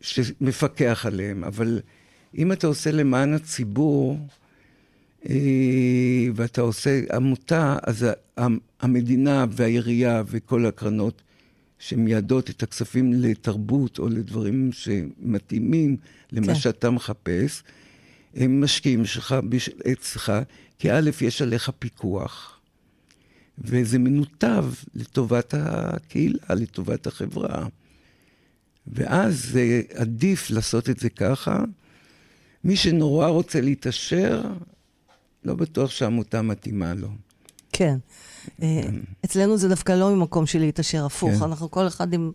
[0.00, 1.44] שמפקח עליהם.
[1.44, 1.80] אבל
[2.38, 4.18] אם אתה עושה למען הציבור,
[5.28, 5.34] אה,
[6.34, 8.06] ואתה עושה עמותה, אז
[8.80, 11.22] המדינה והעירייה וכל הקרנות
[11.82, 15.96] שמייעדות את הכספים לתרבות או לדברים שמתאימים
[16.32, 16.54] למה כן.
[16.54, 17.62] שאתה מחפש,
[18.34, 19.34] הם משקיעים שלך,
[19.92, 20.32] אצלך,
[20.78, 22.60] כי א', יש עליך פיקוח,
[23.58, 24.64] וזה מנותב
[24.94, 27.66] לטובת הקהילה, לטובת החברה.
[28.86, 31.64] ואז זה עדיף לעשות את זה ככה.
[32.64, 34.42] מי שנורא רוצה להתעשר,
[35.44, 37.08] לא בטוח שהעמותה מתאימה לו.
[37.72, 37.96] כן.
[38.62, 38.80] אה,
[39.24, 41.30] אצלנו זה דווקא לא ממקום של להתעשר, הפוך.
[41.30, 41.44] כן.
[41.44, 42.32] אנחנו כל אחד עם,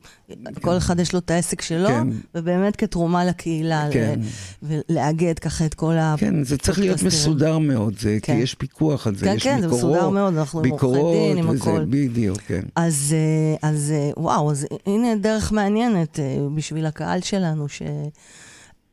[0.62, 2.08] כל אחד יש לו את העסק שלו, כן.
[2.36, 4.20] ובאמת כתרומה לקהילה, כן.
[4.64, 6.16] ולאגד ככה את כל ה...
[6.18, 8.34] כן, זה צריך להיות מסודר מאוד, זה, כן.
[8.34, 9.72] כי יש פיקוח על זה, כן, יש כן, ביקורות.
[9.72, 11.86] כן, כן, זה מסודר מאוד, אנחנו עם עורכי דין, עם הכול.
[11.90, 12.62] בדיוק, כן.
[12.76, 16.20] אז, אה, אז אה, וואו, אז הנה דרך מעניינת
[16.56, 17.82] בשביל הקהל שלנו, ש...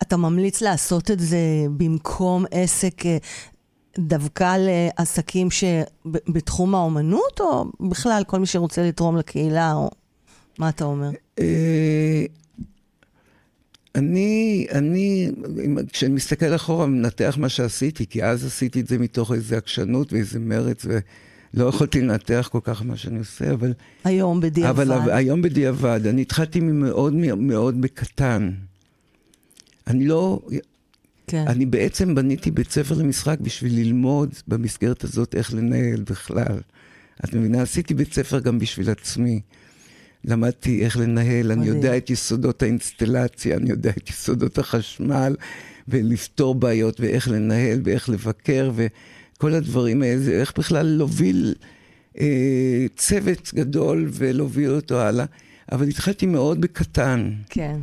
[0.03, 1.39] אתה ממליץ לעשות את זה
[1.77, 3.03] במקום עסק,
[3.99, 9.91] דווקא לעסקים שבתחום האומנות, או בכלל כל מי שרוצה לתרום לקהילה, או
[10.59, 11.11] מה אתה אומר?
[11.39, 12.25] אה,
[13.95, 15.31] אני, אני,
[15.93, 20.39] כשאני מסתכל אחורה, מנתח מה שעשיתי, כי אז עשיתי את זה מתוך איזו עקשנות ואיזה
[20.39, 20.87] מרץ,
[21.55, 23.73] ולא יכולתי לנתח כל כך מה שאני עושה, אבל...
[24.05, 24.91] היום בדיעבד.
[24.91, 26.07] אבל היום בדיעבד.
[26.07, 28.51] אני התחלתי מאוד מאוד בקטן.
[29.87, 30.41] אני לא,
[31.27, 31.45] כן.
[31.49, 36.61] אני בעצם בניתי בית ספר למשחק בשביל ללמוד במסגרת הזאת איך לנהל בכלל.
[37.25, 37.63] את מבינה?
[37.63, 39.41] עשיתי בית ספר גם בשביל עצמי.
[40.25, 45.37] למדתי איך לנהל, אני יודע את יסודות האינסטלציה, אני יודע את יסודות החשמל,
[45.89, 51.55] ולפתור בעיות, ואיך לנהל, ואיך לבקר, וכל הדברים האלה, איך בכלל להוביל
[52.21, 55.25] אה, צוות גדול ולהוביל אותו הלאה.
[55.73, 57.31] אבל התחלתי מאוד בקטן.
[57.49, 57.77] כן.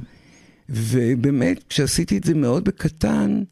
[0.72, 3.44] ובאמת, כשעשיתי את זה מאוד בקטן,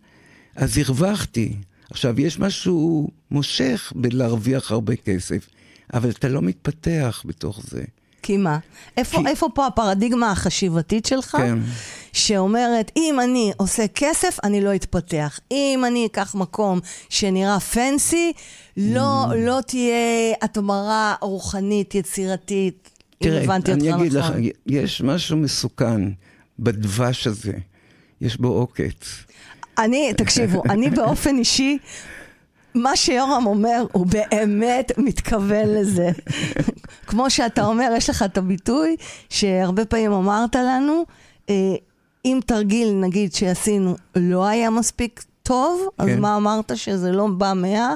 [0.56, 1.56] אז הרווחתי.
[1.92, 5.48] עכשיו, יש משהו מושך בלהרוויח הרבה כסף,
[5.94, 7.84] אבל אתה לא מתפתח בתוך זה.
[8.22, 8.58] כי מה?
[8.98, 9.28] איפה, כי...
[9.28, 11.36] איפה פה הפרדיגמה החשיבתית שלך?
[11.40, 11.58] כן.
[12.14, 15.40] שאומרת, אם אני עושה כסף, אני לא אתפתח.
[15.52, 16.80] אם אני אקח מקום
[17.10, 18.34] שנראה פנסי,
[18.78, 19.36] לא, mm.
[19.36, 22.90] לא תהיה התמרה רוחנית, יצירתית.
[23.20, 24.44] תראה, אני אגיד נכון.
[24.44, 26.02] לך, יש משהו מסוכן.
[26.60, 27.54] בדבש הזה.
[28.22, 29.24] יש בו עוקץ.
[29.78, 31.78] אני, תקשיבו, אני באופן אישי,
[32.76, 36.10] מה שיורם אומר, הוא באמת מתכוון לזה.
[37.08, 38.96] כמו שאתה אומר, יש לך את הביטוי
[39.30, 41.06] שהרבה פעמים אמרת לנו,
[41.50, 41.56] אה,
[42.26, 46.04] אם תרגיל, נגיד, שעשינו לא היה מספיק טוב, כן.
[46.04, 47.94] אז מה אמרת, שזה לא בא מה...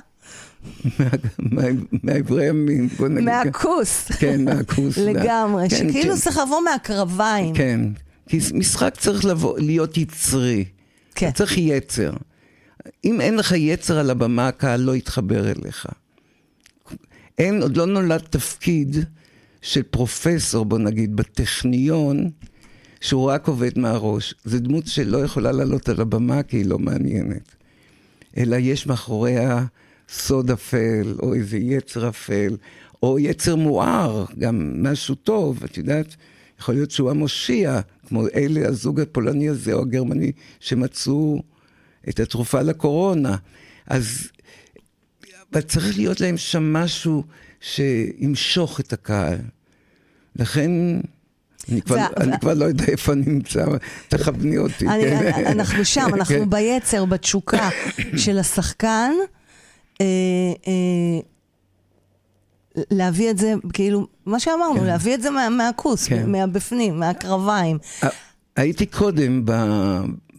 [2.03, 3.23] מהאיברי ימין, בוא נגיד.
[3.23, 4.11] מהכוס.
[4.11, 4.97] כן, מהכוס.
[4.97, 6.19] לגמרי, כן, שכאילו כן.
[6.19, 7.53] צריך לבוא מהקרביים.
[7.53, 7.79] כן.
[8.29, 10.65] כי משחק צריך לבוא, להיות יצרי.
[11.15, 11.31] כן.
[11.31, 12.13] צריך יצר.
[13.05, 15.85] אם אין לך יצר על הבמה, הקהל לא יתחבר אליך.
[17.37, 18.95] אין, עוד לא נולד תפקיד
[19.61, 22.29] של פרופסור, בוא נגיד, בטכניון,
[23.01, 24.35] שהוא רק עובד מהראש.
[24.45, 27.55] זו דמות שלא יכולה לעלות על הבמה כי היא לא מעניינת.
[28.37, 29.65] אלא יש מאחוריה
[30.09, 32.57] סוד אפל, או איזה יצר אפל,
[33.03, 36.15] או יצר מואר, גם משהו טוב, את יודעת,
[36.59, 41.43] יכול להיות שהוא המושיע, כמו אלה, הזוג הפולני הזה או הגרמני, שמצאו
[42.09, 43.35] את התרופה לקורונה.
[43.87, 44.27] אז
[45.61, 47.23] צריך להיות להם שם משהו
[47.61, 49.37] שימשוך את הקהל.
[50.35, 50.71] לכן...
[51.71, 52.21] אני כבר, ו...
[52.21, 53.65] אני כבר לא יודע איפה אני נמצא,
[54.07, 54.87] תכווני אותי.
[54.87, 55.45] אני, כן.
[55.45, 56.49] אנחנו שם, אנחנו כן.
[56.49, 57.69] ביצר, בתשוקה
[58.17, 59.11] של השחקן.
[60.01, 60.05] אה,
[60.67, 61.19] אה,
[62.91, 64.85] להביא את זה, כאילו, מה שאמרנו, כן.
[64.85, 66.31] להביא את זה מה, מהכוס, כן.
[66.31, 67.77] מהבפנים, מהקרביים.
[68.55, 69.45] הייתי קודם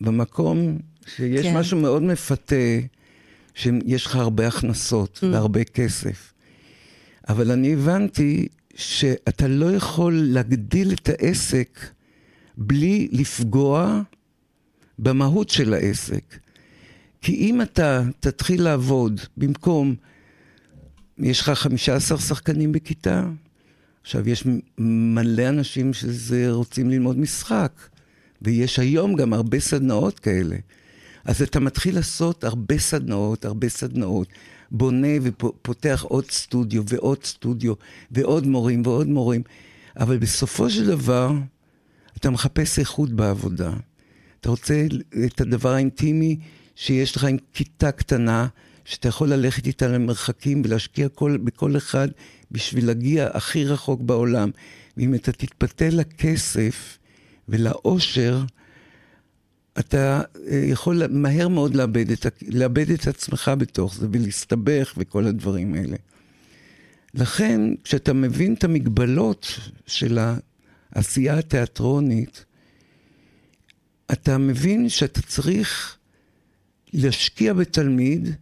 [0.01, 0.79] במקום
[1.17, 1.57] שיש כן.
[1.57, 2.55] משהו מאוד מפתה,
[3.55, 5.27] שיש לך הרבה הכנסות mm.
[5.27, 6.33] והרבה כסף.
[7.29, 11.81] אבל אני הבנתי שאתה לא יכול להגדיל את העסק
[12.57, 14.01] בלי לפגוע
[14.99, 16.39] במהות של העסק.
[17.23, 19.95] כי אם אתה תתחיל לעבוד במקום,
[21.19, 23.25] יש לך 15 שחקנים בכיתה,
[24.03, 24.45] עכשיו יש
[24.79, 27.73] מלא אנשים שזה רוצים ללמוד משחק,
[28.43, 30.57] ויש היום גם הרבה סדנאות כאלה.
[31.25, 34.29] אז אתה מתחיל לעשות הרבה סדנאות, הרבה סדנאות.
[34.71, 37.75] בונה ופותח עוד סטודיו ועוד סטודיו
[38.11, 39.43] ועוד מורים ועוד מורים,
[39.97, 41.33] אבל בסופו של דבר
[42.17, 43.73] אתה מחפש איכות בעבודה.
[44.41, 44.87] אתה רוצה
[45.27, 46.39] את הדבר האינטימי
[46.77, 48.47] שיש לך עם כיתה קטנה,
[48.85, 52.09] שאתה יכול ללכת איתה למרחקים ולהשקיע כל, בכל אחד
[52.51, 54.51] בשביל להגיע הכי רחוק בעולם.
[54.97, 56.99] ואם אתה תתפתה לכסף
[57.49, 58.45] ולאושר,
[59.79, 65.75] אתה אה, יכול מהר מאוד לאבד את, לאבד את עצמך בתוך זה ולהסתבך וכל הדברים
[65.75, 65.97] האלה.
[67.15, 69.47] לכן, כשאתה מבין את המגבלות
[69.87, 70.19] של
[70.93, 72.45] העשייה התיאטרונית,
[74.13, 75.97] אתה מבין שאתה צריך
[76.93, 78.35] להשקיע בתלמיד,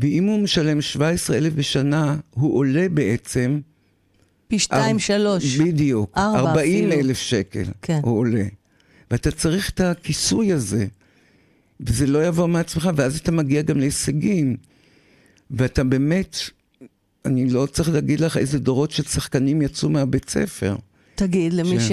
[0.00, 3.60] ואם הוא משלם 17,000 בשנה, הוא עולה בעצם...
[4.48, 5.56] פי שתיים, שלוש.
[5.56, 6.12] בדיוק.
[6.16, 8.00] ארבע 40 אלף שקל כן.
[8.02, 8.44] הוא עולה.
[9.10, 10.86] ואתה צריך את הכיסוי הזה,
[11.80, 14.56] וזה לא יבוא מעצמך, ואז אתה מגיע גם להישגים.
[15.50, 16.36] ואתה באמת,
[17.24, 20.76] אני לא צריך להגיד לך איזה דורות של שחקנים יצאו מהבית ספר.
[21.14, 21.90] תגיד, למי ש...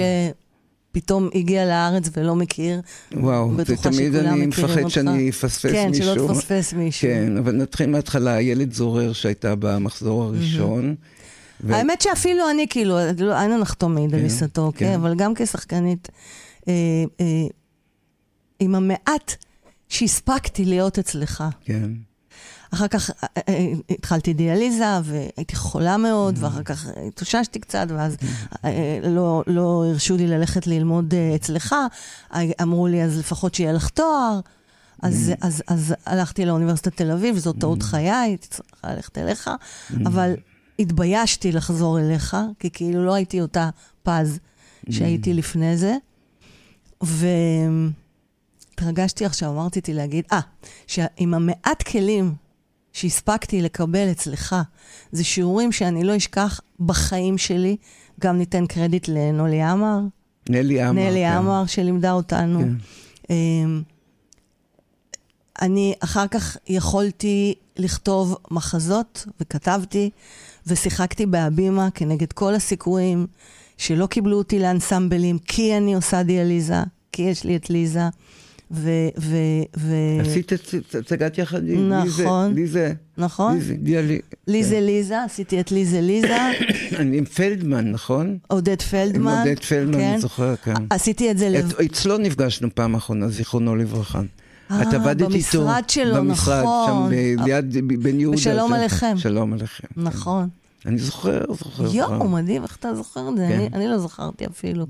[0.94, 2.80] פתאום הגיע לארץ ולא מכיר.
[3.14, 6.06] וואו, זה תמיד אני מפחד שאני אפספס כן, מישהו.
[6.06, 7.08] כן, שלא תפספס מישהו.
[7.08, 10.94] כן, אבל נתחיל מההתחלה, איילת זורר שהייתה במחזור הראשון.
[11.64, 11.74] ו...
[11.74, 16.08] האמת שאפילו אני, כאילו, לא, אין לך תמיד על עיסתו, כן, כן, אבל גם כשחקנית,
[16.68, 16.72] אה,
[17.20, 17.46] אה,
[18.60, 19.34] עם המעט
[19.88, 21.44] שהספקתי להיות אצלך.
[21.64, 21.90] כן.
[22.70, 28.16] אחר כך אה, אה, אה, התחלתי דיאליזה, והייתי חולה מאוד, ואחר כך התאוששתי קצת, ואז
[29.02, 31.74] לא, לא הרשו לי ללכת ללמוד אצלך.
[32.62, 34.40] אמרו לי, אז לפחות שיהיה לך תואר.
[35.02, 39.50] אז, אז, אז הלכתי לאוניברסיטת תל אביב, זאת טעות חיי, הייתי צריכה ללכת אליך,
[40.06, 40.34] אבל
[40.78, 43.70] התביישתי לחזור אליך, כי כאילו לא הייתי אותה
[44.02, 44.38] פז
[44.90, 45.96] שהייתי לפני זה.
[48.76, 50.40] והתרגשתי עכשיו, אמרתי להגיד, אה,
[50.86, 52.34] שעם המעט כלים
[52.94, 54.56] שהספקתי לקבל אצלך,
[55.12, 57.76] זה שיעורים שאני לא אשכח בחיים שלי.
[58.20, 59.98] גם ניתן קרדיט לנולי עמר.
[60.48, 61.02] נלי עמר.
[61.02, 61.32] נלי כן.
[61.32, 62.60] עמר, שלימדה אותנו.
[62.60, 62.72] כן.
[63.30, 63.82] אמ,
[65.62, 70.10] אני אחר כך יכולתי לכתוב מחזות, וכתבתי,
[70.66, 73.26] ושיחקתי בהבימה כנגד כל הסיכויים
[73.78, 78.08] שלא קיבלו אותי לאנסמבלים, כי אני עושה דיאליזה, כי יש לי את ליזה.
[78.70, 78.90] ו...
[79.18, 79.36] ו,
[79.76, 79.94] ו...
[80.20, 80.52] עשית
[80.98, 82.92] הצגת יחד עם נכון, ליזה.
[83.18, 83.54] נכון.
[83.54, 84.18] ליזה, דיאלי.
[84.46, 84.82] ליזה כן.
[84.84, 86.36] ליזה, עשיתי את ליזה ליזה.
[87.00, 88.38] אני עם פלדמן, נכון?
[88.48, 89.32] עודד פלדמן.
[89.32, 90.10] עם עודד פלדמן, כן.
[90.10, 90.74] אני זוכר, כן.
[90.90, 91.48] עשיתי את זה...
[91.48, 91.72] לב...
[91.86, 94.20] אצלו נפגשנו פעם אחרונה, זיכרונו לברכה.
[94.66, 95.30] את עבדת איתו.
[95.30, 97.12] במשרד שלו, במשרד, נכון.
[97.12, 98.38] שם ליד בן יהודה.
[98.38, 99.14] ושלום עליכם.
[99.18, 99.86] שלום עליכם.
[99.94, 100.00] כן.
[100.00, 100.48] נכון.
[100.86, 101.94] אני זוכר, זוכר.
[101.94, 103.46] יואו, מדהים, איך אתה זוכר את זה?
[103.48, 103.68] כן.
[103.74, 104.86] אני לא זכרתי אפילו.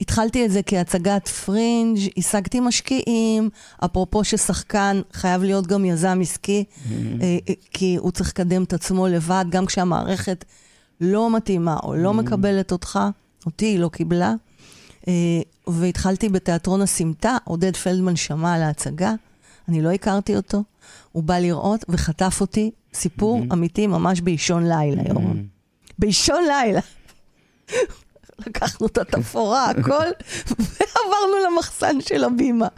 [0.00, 3.50] התחלתי את זה כהצגת פרינג', השגתי משקיעים,
[3.84, 6.90] אפרופו ששחקן חייב להיות גם יזם עסקי, mm-hmm.
[7.22, 10.44] אה, אה, כי הוא צריך לקדם את עצמו לבד, גם כשהמערכת
[11.00, 12.12] לא מתאימה או לא mm-hmm.
[12.12, 12.98] מקבלת אותך,
[13.46, 14.34] אותי היא לא קיבלה.
[15.08, 15.12] אה,
[15.66, 19.14] והתחלתי בתיאטרון הסמטה, עודד פלדמן שמע על ההצגה,
[19.68, 20.62] אני לא הכרתי אותו,
[21.12, 23.52] הוא בא לראות וחטף אותי, סיפור mm-hmm.
[23.52, 25.42] אמיתי ממש באישון לילה, יורם.
[25.98, 26.80] באישון לילה.
[28.46, 30.06] לקחנו את התפאורה, הכל,
[30.58, 32.68] ועברנו למחסן של הבימה.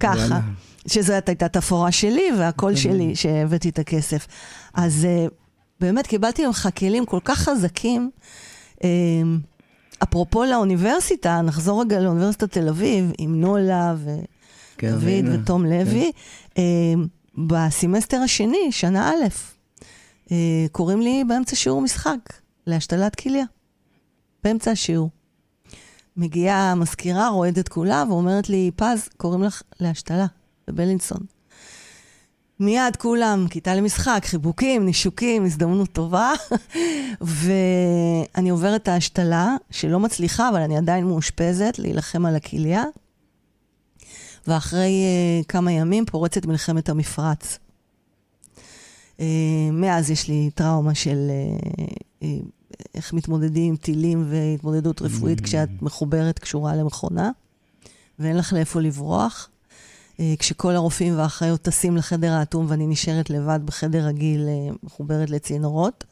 [0.00, 0.40] ככה.
[0.86, 4.26] שזאת הייתה תפאורה שלי והקול שלי שהבאתי את הכסף.
[4.74, 5.26] אז אה,
[5.80, 8.10] באמת קיבלתי ממך כלים כל כך חזקים.
[8.84, 8.88] אה,
[10.02, 16.12] אפרופו לאוניברסיטה, נחזור רגע לאוניברסיטת תל אביב, עם נולה ודוד ותום לוי.
[16.54, 16.60] כן.
[17.46, 19.24] בסמסטר השני, שנה א',
[20.72, 22.18] קוראים לי באמצע שיעור משחק
[22.66, 23.44] להשתלת כליה.
[24.44, 25.10] באמצע השיעור.
[26.16, 30.26] מגיעה המזכירה, רועדת כולה, ואומרת לי, פז, קוראים לך להשתלה
[30.68, 31.20] בבלינסון.
[32.60, 36.32] מיד כולם, כיתה למשחק, חיבוקים, נישוקים, הזדמנות טובה.
[37.20, 42.84] ואני עוברת את ההשתלה, שלא מצליחה, אבל אני עדיין מאושפזת, להילחם על הכליה.
[44.46, 45.04] ואחרי
[45.42, 47.58] uh, כמה ימים פורצת מלחמת המפרץ.
[49.16, 49.20] Uh,
[49.72, 51.80] מאז יש לי טראומה של uh,
[52.22, 52.26] uh,
[52.94, 55.42] איך מתמודדים עם טילים והתמודדות רפואית mm.
[55.42, 57.30] כשאת מחוברת, קשורה למכונה,
[58.18, 59.48] ואין לך לאיפה לברוח.
[60.20, 66.04] אה, כשכל הרופאים והאחיות טסים לחדר האטום ואני נשארת לבד בחדר רגיל, אה, מחוברת לצינורות.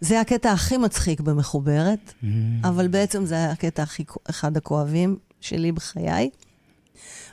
[0.00, 2.26] זה הקטע הכי מצחיק במחוברת, mm.
[2.64, 6.30] אבל בעצם זה הקטע הכי, אחד הכואבים שלי בחיי.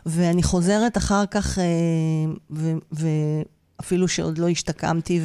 [0.06, 5.22] ואני חוזרת אחר כך, אה, ואפילו שעוד לא השתקמתי,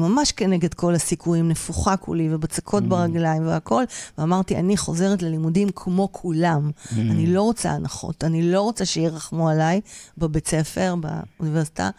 [0.00, 2.86] ממש כנגד כל הסיכויים, נפוחה כולי ובצקות mm.
[2.86, 3.84] ברגליים והכל,
[4.18, 6.70] ואמרתי, אני חוזרת ללימודים כמו כולם.
[6.70, 6.94] Mm.
[6.96, 9.80] אני לא רוצה הנחות, אני לא רוצה שירחמו עליי
[10.18, 11.90] בבית ספר, באוניברסיטה,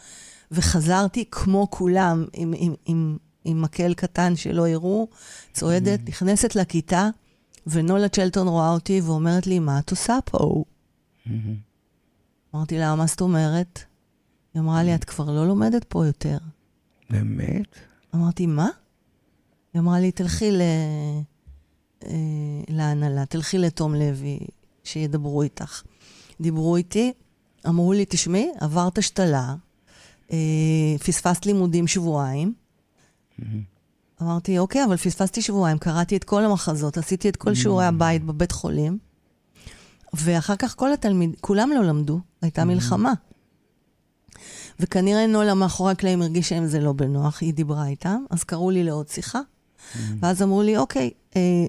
[0.51, 5.07] וחזרתי כמו כולם, עם, עם, עם, עם מקל קטן שלא יראו,
[5.53, 6.09] צועדת, mm.
[6.09, 7.09] נכנסת לכיתה,
[7.67, 10.63] ונולה צ'לטון רואה אותי ואומרת לי, מה את עושה פה?
[11.27, 11.29] Mm-hmm.
[12.55, 13.79] אמרתי לה, מה זאת אומרת?
[14.53, 16.37] היא אמרה לי, את כבר לא לומדת פה יותר.
[17.09, 17.90] באמת?
[18.15, 18.69] אמרתי, מה?
[19.73, 20.61] היא אמרה לי, תלכי ל...
[22.05, 22.11] אה,
[22.67, 24.39] להנהלה, תלכי לתום לוי,
[24.83, 25.83] שידברו איתך.
[26.41, 27.13] דיברו איתי,
[27.67, 29.55] אמרו לי, תשמעי, עברת השתלה,
[30.31, 30.37] אה,
[31.05, 32.53] פספסת לימודים שבועיים.
[33.39, 33.43] Mm-hmm.
[34.21, 37.89] אמרתי, אוקיי, אבל פספסתי שבועיים, קראתי את כל המחזות, עשיתי את כל שיעורי mm-hmm.
[37.89, 38.97] הבית בבית חולים,
[40.13, 42.65] ואחר כך כל התלמיד, כולם לא למדו, הייתה mm-hmm.
[42.65, 43.13] מלחמה.
[44.81, 48.83] וכנראה נולה מאחורי הקלעים הרגישה עם זה לא בנוח, היא דיברה איתם, אז קראו לי
[48.83, 49.97] לעוד שיחה, mm-hmm.
[50.19, 51.65] ואז אמרו לי, אוקיי, אה,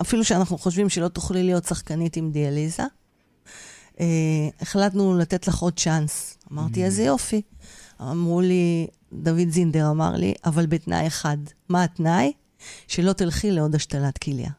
[0.00, 2.82] אפילו שאנחנו חושבים שלא תוכלי להיות שחקנית עם דיאליזה,
[4.00, 4.06] אה,
[4.60, 6.38] החלטנו לתת לך עוד צ'אנס.
[6.52, 6.84] אמרתי, mm-hmm.
[6.84, 7.42] איזה יופי.
[8.00, 11.38] אמרו לי, דוד זינדר אמר לי, אבל בתנאי אחד.
[11.68, 12.32] מה התנאי?
[12.86, 14.50] שלא תלכי לעוד השתלת כליה.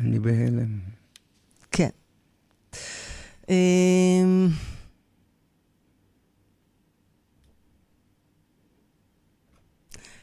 [0.00, 0.78] אני בהלם.
[1.70, 1.88] כן.
[3.48, 4.48] אמ,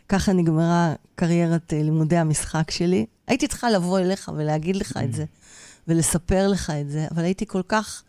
[0.10, 3.06] ככה נגמרה קריירת אה, לימודי המשחק שלי.
[3.28, 5.26] הייתי צריכה לבוא אליך ולהגיד לך את זה,
[5.88, 8.04] ולספר לך את זה, אבל הייתי כל כך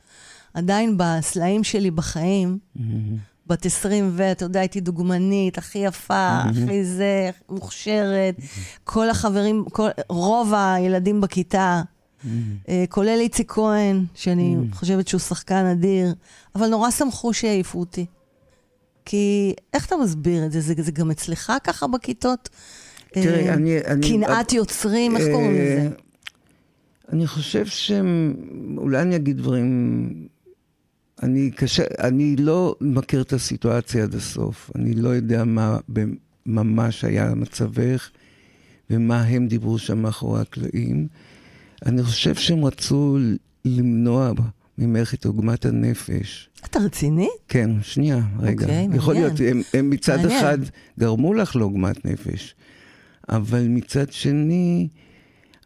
[0.54, 2.58] עדיין בסלעים שלי בחיים,
[3.46, 4.32] בת 20 ו...
[4.32, 8.36] אתה יודע, הייתי דוגמנית, הכי יפה, הכי זה, מוכשרת.
[8.84, 11.82] כל החברים, כל, רוב הילדים בכיתה
[12.24, 12.28] Mm-hmm.
[12.68, 14.74] אה, כולל איציק כהן, שאני mm-hmm.
[14.74, 16.14] חושבת שהוא שחקן אדיר,
[16.54, 18.06] אבל נורא שמחו שיעיפו אותי.
[19.04, 20.60] כי איך אתה מסביר את זה?
[20.60, 22.48] זה, זה גם אצלך ככה בכיתות?
[23.12, 24.08] תראי, אה, אני...
[24.08, 25.80] קנאת יוצרים, איך קוראים לזה?
[25.80, 25.88] אה,
[27.12, 28.34] אני חושב שהם...
[28.76, 30.10] אולי אני אגיד דברים...
[31.22, 31.82] אני קשה...
[31.98, 34.70] אני לא מכיר את הסיטואציה עד הסוף.
[34.74, 35.78] אני לא יודע מה
[36.46, 38.10] ממש היה מצבך
[38.90, 41.08] ומה הם דיברו שם מאחורי הקלעים.
[41.86, 43.18] אני חושב שהם רצו
[43.64, 44.32] למנוע
[44.78, 46.48] ממך את עוגמת הנפש.
[46.64, 47.28] אתה רציני?
[47.48, 48.64] כן, שנייה, רגע.
[48.64, 48.92] אוקיי, מעניין.
[48.94, 50.38] יכול להיות, הם, הם מצד מעניין.
[50.38, 50.58] אחד
[50.98, 52.54] גרמו לך לעוגמת נפש,
[53.28, 54.88] אבל מצד שני,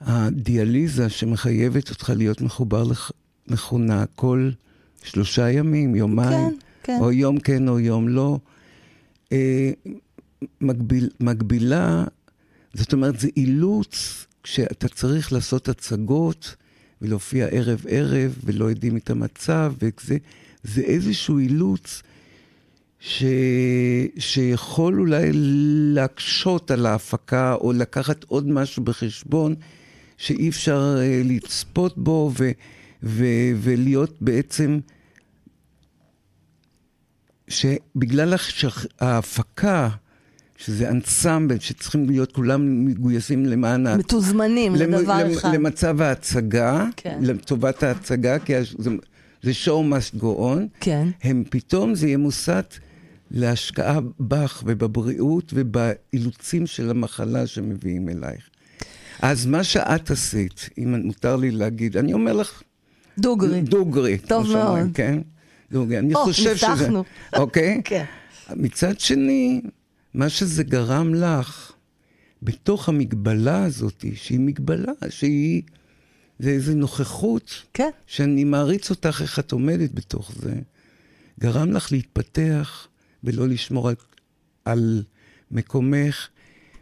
[0.01, 2.85] הדיאליזה שמחייבת אותך להיות מחובר
[3.49, 4.51] למכונה כל
[5.03, 6.99] שלושה ימים, יומיים, כן, כן.
[7.01, 8.39] או יום כן או יום לא,
[9.32, 9.70] אה,
[10.61, 12.05] מגביל, מגבילה,
[12.74, 16.57] זאת אומרת, זה אילוץ כשאתה צריך לעשות הצגות
[17.03, 20.16] ולהופיע ערב-ערב ולא יודעים את המצב, וזה
[20.62, 22.03] זה איזשהו אילוץ
[23.01, 23.24] ש...
[24.18, 25.30] שיכול אולי
[25.95, 29.55] להקשות על ההפקה או לקחת עוד משהו בחשבון
[30.16, 32.51] שאי אפשר uh, לצפות בו ו...
[33.03, 33.24] ו...
[33.57, 34.80] ולהיות בעצם...
[37.49, 38.34] שבגלל
[39.01, 39.88] ההפקה,
[40.64, 43.86] שזה אנסמבל שצריכים להיות כולם מגויסים למען...
[43.98, 45.54] מתוזמנים למ, לדבר למ, אחד.
[45.54, 47.18] למצב ההצגה, כן.
[47.22, 48.90] לטובת ההצגה, כי זה,
[49.42, 50.78] זה show must go on.
[50.80, 51.08] כן.
[51.22, 52.78] הם פתאום, זה יהיה מוסט
[53.30, 58.50] להשקעה בך ובבריאות ובאילוצים של המחלה שמביאים אלייך.
[59.22, 62.62] אז מה שאת עשית, אם מותר לי להגיד, אני אומר לך...
[63.18, 63.61] דוגרי.
[63.61, 64.18] דוגרי.
[64.18, 64.94] טוב שאומרים, מאוד.
[64.94, 65.18] כן?
[65.72, 65.98] דוגרי.
[65.98, 66.68] אני או, חושב שזה...
[66.68, 67.04] ניצחנו.
[67.36, 67.80] אוקיי?
[67.84, 68.04] כן.
[68.56, 69.61] מצד שני,
[70.14, 71.72] מה שזה גרם לך,
[72.42, 75.62] בתוך המגבלה הזאת, שהיא מגבלה, שהיא...
[76.38, 77.90] זה איזו נוכחות, כן.
[78.06, 80.54] שאני מעריץ אותך איך את עומדת בתוך זה,
[81.40, 82.86] גרם לך להתפתח
[83.24, 83.94] ולא לשמור על,
[84.64, 85.02] על
[85.50, 86.28] מקומך,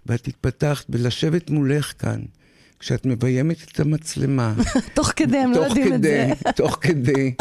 [0.06, 2.20] ואת התפתחת בלשבת מולך כאן,
[2.78, 4.54] כשאת מביימת את המצלמה.
[4.94, 6.28] תוך כדי, הם לא יודעים את זה.
[6.40, 7.34] כדי, תוך כדי,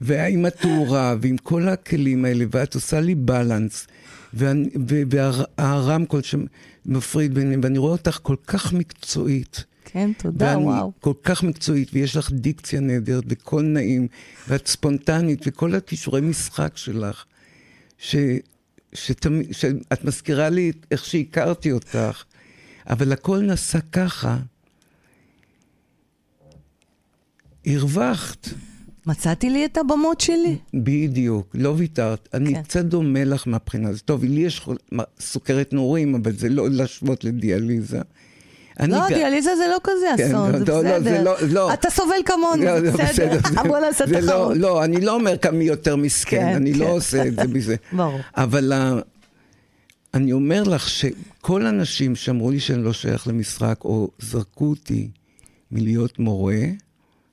[0.00, 3.86] ועם התאורה, ועם כל הכלים האלה, ואת עושה לי בלנס,
[4.34, 9.64] והרמקול שמפריד ביניהם, ואני רואה אותך כל כך מקצועית.
[9.84, 10.92] כן, תודה, ואני וואו.
[11.00, 14.08] כל כך מקצועית, ויש לך דיקציה נהדרת, וקול נעים,
[14.48, 17.24] ואת ספונטנית, וכל הכישורי משחק שלך,
[17.98, 18.16] ש,
[18.92, 22.22] שתמיד, שאת מזכירה לי איך שהכרתי אותך,
[22.90, 24.38] אבל הכל נעשה ככה.
[27.66, 28.48] הרווחת,
[29.06, 30.56] מצאתי לי את הבמות שלי.
[30.74, 32.28] בדיוק, לא ויתרת.
[32.34, 32.62] אני כן.
[32.62, 34.04] קצת דומה לך מהבחינה הזאת.
[34.04, 34.66] טוב, לי יש
[35.20, 38.00] סוכרת נעורים, אבל זה לא להשוות לדיאליזה.
[38.80, 41.22] לא, ג- דיאליזה זה לא כזה כן, אסון, לא, זה לא, לא, זה בסדר.
[41.22, 41.72] לא- לא.
[41.74, 43.38] אתה סובל כמוני, לא, לא, בסדר.
[43.48, 44.56] זה- בוא נעשה זה לא, תחרות.
[44.56, 46.90] לא, אני לא אומר כמי יותר מסכן, כן, אני לא כן.
[46.90, 47.76] עושה את זה מזה.
[47.92, 48.20] ברור.
[48.36, 48.72] אבל
[50.14, 55.08] אני אומר לך שכל האנשים שאמרו לי שאני לא שייך למשחק, או זרקו אותי
[55.72, 56.60] מלהיות מורה,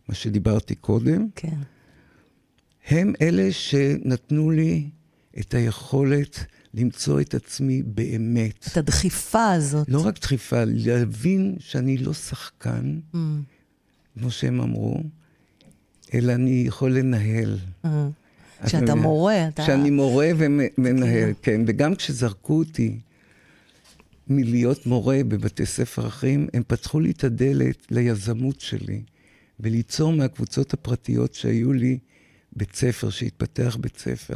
[0.09, 1.57] מה שדיברתי קודם, כן.
[2.87, 4.89] הם אלה שנתנו לי
[5.39, 8.67] את היכולת למצוא את עצמי באמת.
[8.71, 9.89] את הדחיפה הזאת.
[9.89, 13.17] לא רק דחיפה, להבין שאני לא שחקן, Mm,
[14.19, 15.03] כמו שהם אמרו,
[16.13, 17.57] אלא אני יכול לנהל.
[17.85, 17.87] mm.
[17.87, 19.01] את כשאתה מבינה?
[19.01, 19.63] מורה, אתה...
[19.63, 21.61] כשאני מורה ומנהל, כן.
[21.67, 22.99] וגם כשזרקו אותי
[24.27, 29.01] מלהיות מורה בבתי ספר אחרים, הם פתחו לי את הדלת ליזמות שלי,
[29.59, 31.97] וליצור מהקבוצות הפרטיות שהיו לי
[32.53, 34.35] בית ספר, שהתפתח בית ספר.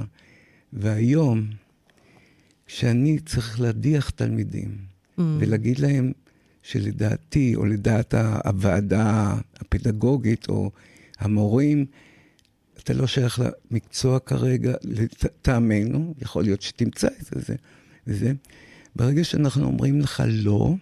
[0.73, 1.47] והיום,
[2.65, 5.21] כשאני צריך להדיח תלמידים, Mm.
[5.39, 6.11] ולהגיד להם
[6.63, 8.13] שלדעתי, או לדעת
[8.45, 10.71] הוועדה הפדגוגית, או
[11.19, 11.85] המורים,
[12.79, 17.55] אתה לא שייך למקצוע כרגע, לטעמנו, יכול להיות שתמצא את זה, זה
[18.07, 18.33] וזה.
[18.95, 20.75] ברגע שאנחנו אומרים לך לא,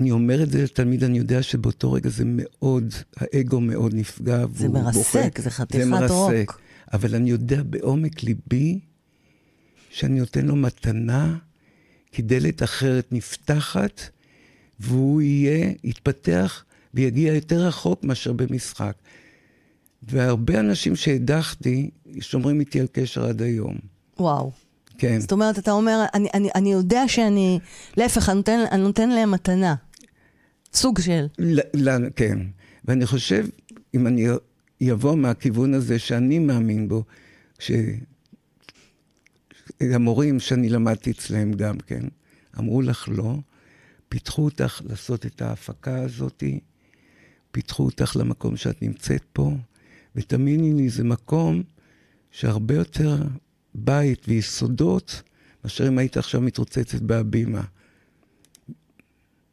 [0.00, 4.44] אני אומר את זה לתלמיד, אני יודע שבאותו רגע זה מאוד, האגו מאוד נפגע.
[4.54, 5.42] זה מרסק, בוכה.
[5.42, 6.10] זה חתיכת זה מרסק.
[6.48, 6.60] רוק.
[6.92, 8.80] אבל אני יודע בעומק ליבי
[9.90, 11.38] שאני נותן לו מתנה,
[12.12, 14.00] כי דלת אחרת נפתחת,
[14.80, 16.64] והוא יהיה, יתפתח
[16.94, 18.96] ויגיע יותר רחוק מאשר במשחק.
[20.02, 23.76] והרבה אנשים שהדחתי, שומרים איתי על קשר עד היום.
[24.18, 24.52] וואו.
[24.98, 25.20] כן.
[25.20, 27.58] זאת אומרת, אתה אומר, אני, אני, אני יודע שאני...
[27.96, 29.74] להפך, אני נותן, אני נותן להם מתנה.
[30.74, 31.26] סוג של...
[31.38, 32.38] ל- ל- כן.
[32.84, 33.46] ואני חושב,
[33.94, 34.26] אם אני
[34.80, 37.04] יבוא מהכיוון הזה שאני מאמין בו,
[39.80, 42.02] שהמורים שאני למדתי אצלם גם כן,
[42.58, 43.34] אמרו לך לא,
[44.08, 46.42] פיתחו אותך לעשות את ההפקה הזאת,
[47.50, 49.52] פיתחו אותך למקום שאת נמצאת פה,
[50.16, 51.62] ותאמיני לי, זה מקום
[52.30, 53.16] שהרבה יותר
[53.84, 55.22] בית ויסודות,
[55.64, 57.62] מאשר אם היית עכשיו מתרוצצת בהבימה.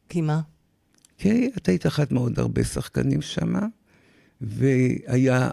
[0.10, 0.42] כי מה?
[1.18, 3.68] כי את היית אחת מעוד הרבה שחקנים שמה,
[4.42, 5.50] והיה,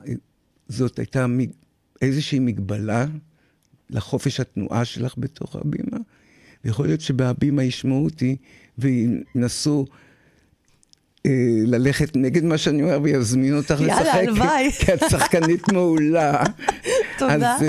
[0.69, 1.51] זאת הייתה מג-
[2.03, 3.07] איזושהי מגבלה
[3.91, 5.99] לחופש התנועה שלך בתוך הבימה,
[6.65, 8.37] ויכול להיות שבהבימה ישמעו אותי
[8.79, 9.87] וינסו
[11.67, 14.73] ללכת נגד מה שאני אומר ויזמינו אותך יאללה, לשחק, הלוואי.
[14.73, 16.43] כי את שחקנית מעולה.
[17.19, 17.57] תודה.
[17.57, 17.65] אז,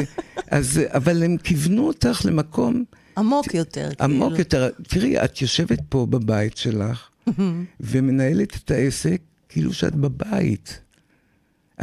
[0.47, 2.83] אז, אבל הם כיוונו אותך למקום
[3.17, 4.39] עמוק יותר, עמוק כאילו.
[4.39, 4.69] יותר.
[4.87, 7.09] תראי, את יושבת פה בבית שלך,
[7.79, 10.79] ומנהלת את העסק כאילו שאת בבית.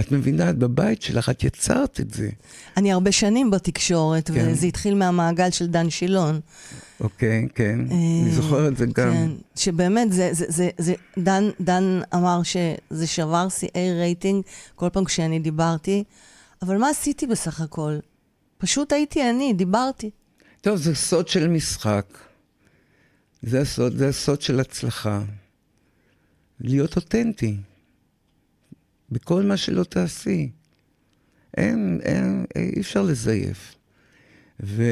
[0.00, 2.28] את מבינה, את בבית שלך, את יצרת את זה,
[2.76, 4.48] אני הרבה שנים בתקשורת, כן.
[4.48, 6.40] וזה התחיל מהמעגל של דן שילון.
[7.00, 7.48] אוקיי?
[7.54, 7.80] כן.
[7.90, 8.92] אני אה, זוכר את זה גם.
[8.94, 15.04] כן, שבאמת, זה, זה, זה, זה, דן, דן אמר שזה שבר שיאי רייטינג כל פעם
[15.04, 16.04] כשאני דיברתי,
[16.62, 17.98] אבל מה עשיתי בסך הכל?
[18.58, 20.10] פשוט הייתי אני, דיברתי.
[20.60, 22.18] טוב, זה סוד של משחק.
[23.42, 25.22] זה הסוד, זה הסוד של הצלחה.
[26.60, 27.56] להיות אותנטי.
[29.12, 30.50] בכל מה שלא תעשי.
[31.56, 33.74] אין, אין, אי אפשר לזייף.
[34.62, 34.82] ו...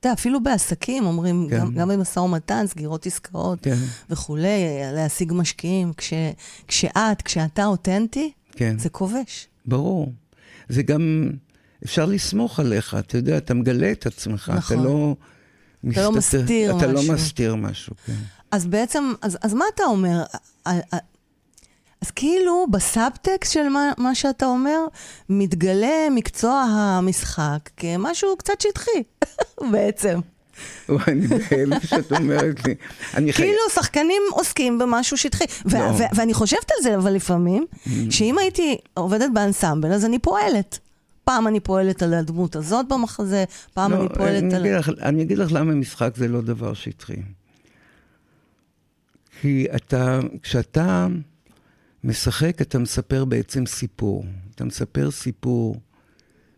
[0.00, 1.58] אתה יודע, אפילו בעסקים אומרים, כן.
[1.58, 3.76] גם, גם במשא ומתן, סגירות עסקאות כן,
[4.10, 4.62] וכולי,
[4.94, 5.92] להשיג משקיעים.
[5.96, 6.12] כש,
[6.68, 8.78] כשאת, כשאתה אותנטי, כן.
[8.78, 9.48] זה כובש.
[9.66, 10.12] ברור.
[10.68, 11.30] זה גם,
[11.84, 14.78] אפשר לסמוך עליך, אתה יודע, אתה מגלה את עצמך, נכון.
[14.78, 15.16] אתה לא...
[15.92, 16.92] אתה לא מסתיר אתה משהו.
[16.92, 18.12] לא מסתיר משהו, כן.
[18.50, 20.22] אז בעצם, אז, אז מה אתה אומר?
[22.04, 24.78] אז כאילו בסאבטקסט של מה, מה שאתה אומר,
[25.28, 29.02] מתגלה מקצוע המשחק כמשהו קצת שטחי,
[29.72, 30.20] בעצם.
[30.88, 32.74] וואי, אני בהלם שאת אומרת לי.
[33.14, 35.44] אני חי- כאילו שחקנים עוסקים במשהו שטחי.
[35.66, 35.84] ו- לא.
[35.84, 37.66] ו- ואני חושבת על זה, אבל לפעמים,
[38.10, 40.78] שאם הייתי עובדת באנסמבל, אז אני פועלת.
[41.24, 43.44] פעם אני פועלת על הדמות הזאת במחזה,
[43.74, 44.60] פעם לא, אני פועלת אני על...
[44.60, 47.16] אגיד לך- אני אגיד לך למה משחק זה לא דבר שטחי.
[49.40, 51.06] כי אתה, כשאתה
[52.04, 54.24] משחק, אתה מספר בעצם סיפור.
[54.54, 55.80] אתה מספר סיפור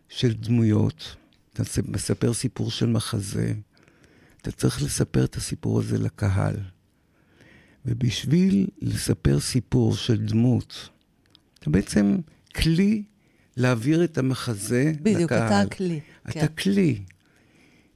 [0.09, 1.15] של דמויות,
[1.53, 3.53] אתה מס- מספר סיפור של מחזה.
[4.41, 6.55] אתה צריך לספר את הסיפור הזה לקהל.
[7.85, 10.89] ובשביל לספר סיפור של דמות,
[11.59, 12.17] אתה בעצם
[12.55, 13.03] כלי
[13.57, 15.47] להעביר את המחזה בדיוק, לקהל.
[15.47, 15.99] אתה הכלי.
[16.23, 16.47] אתה כן.
[16.57, 17.01] כלי,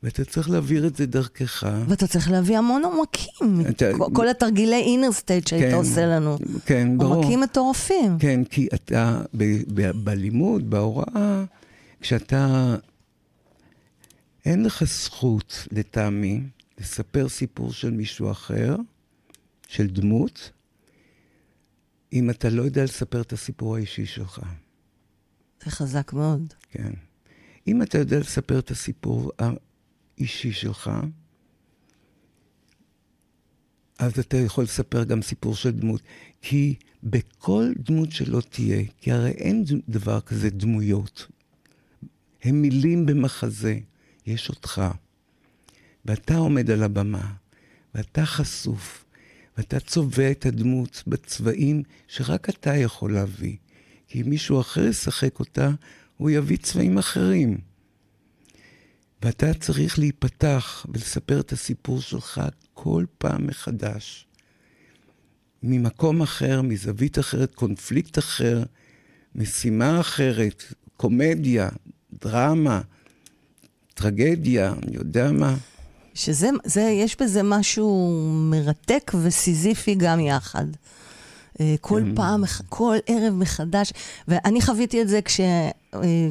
[0.04, 1.64] ואתה צריך להעביר את זה דרכך.
[1.88, 3.62] ואתה צריך להביא המון עומקים.
[3.70, 6.38] אתה- כל- התרגילי אינר סטייט שהיית כן, עושה לנו.
[6.66, 7.14] כן, ברור.
[7.16, 8.18] עומקים מטורפים.
[8.20, 11.44] כן, כי אתה, ב- ב- בלימוד, בהוראה,
[12.02, 12.76] כשאתה,
[14.46, 16.42] אין לך זכות, לטעמי,
[16.80, 18.76] לספר סיפור של מישהו אחר,
[19.68, 20.52] של דמות,
[22.14, 24.40] אם אתה לא יודע לספר את הסיפור האישי שלך.
[25.66, 26.54] זה חזק מאוד.
[26.72, 26.92] כן.
[27.68, 29.32] אם אתה יודע לספר את הסיפור
[30.18, 30.92] האישי שלך,
[34.02, 36.02] אז אתה יכול לספר גם סיפור של דמות.
[36.42, 41.28] כי בכל דמות שלא תהיה, כי הרי אין דבר כזה דמויות.
[42.44, 43.80] הם מילים במחזה,
[44.26, 44.82] יש אותך.
[46.06, 47.34] ואתה עומד על הבמה,
[47.96, 49.06] ואתה חשוף,
[49.58, 53.56] ואתה צובע את הדמות בצבעים שרק אתה יכול להביא.
[54.08, 55.72] כי אם מישהו אחר ישחק אותה,
[56.18, 57.58] הוא יביא צבעים אחרים.
[59.22, 62.42] ואתה צריך להיפתח ולספר את הסיפור שלך
[62.74, 64.28] כל פעם מחדש.
[65.64, 68.64] ממקום אחר, מזווית אחרת, קונפליקט אחר,
[69.36, 70.64] משימה אחרת,
[70.98, 71.70] קומדיה,
[72.22, 72.82] דרמה,
[73.94, 75.56] טרגדיה, אני יודע מה.
[76.14, 78.20] שזה, זה, יש בזה משהו
[78.52, 80.66] מרתק וסיזיפי גם יחד.
[81.60, 82.16] אה, כל כן.
[82.16, 83.94] פעם, כל ערב מחדש,
[84.28, 85.70] ואני חוויתי את זה כש, אה,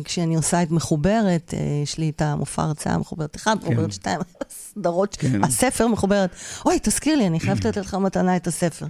[0.05, 5.17] כשאני עושה את מחוברת, אה, יש לי את המופע הרצאה מחוברת 1, מחוברת 2, סדרות,
[5.17, 5.45] כן.
[5.45, 6.31] הספר מחוברת.
[6.67, 8.87] אוי, תזכיר לי, אני חייבת לתת לך מתנה את הספר.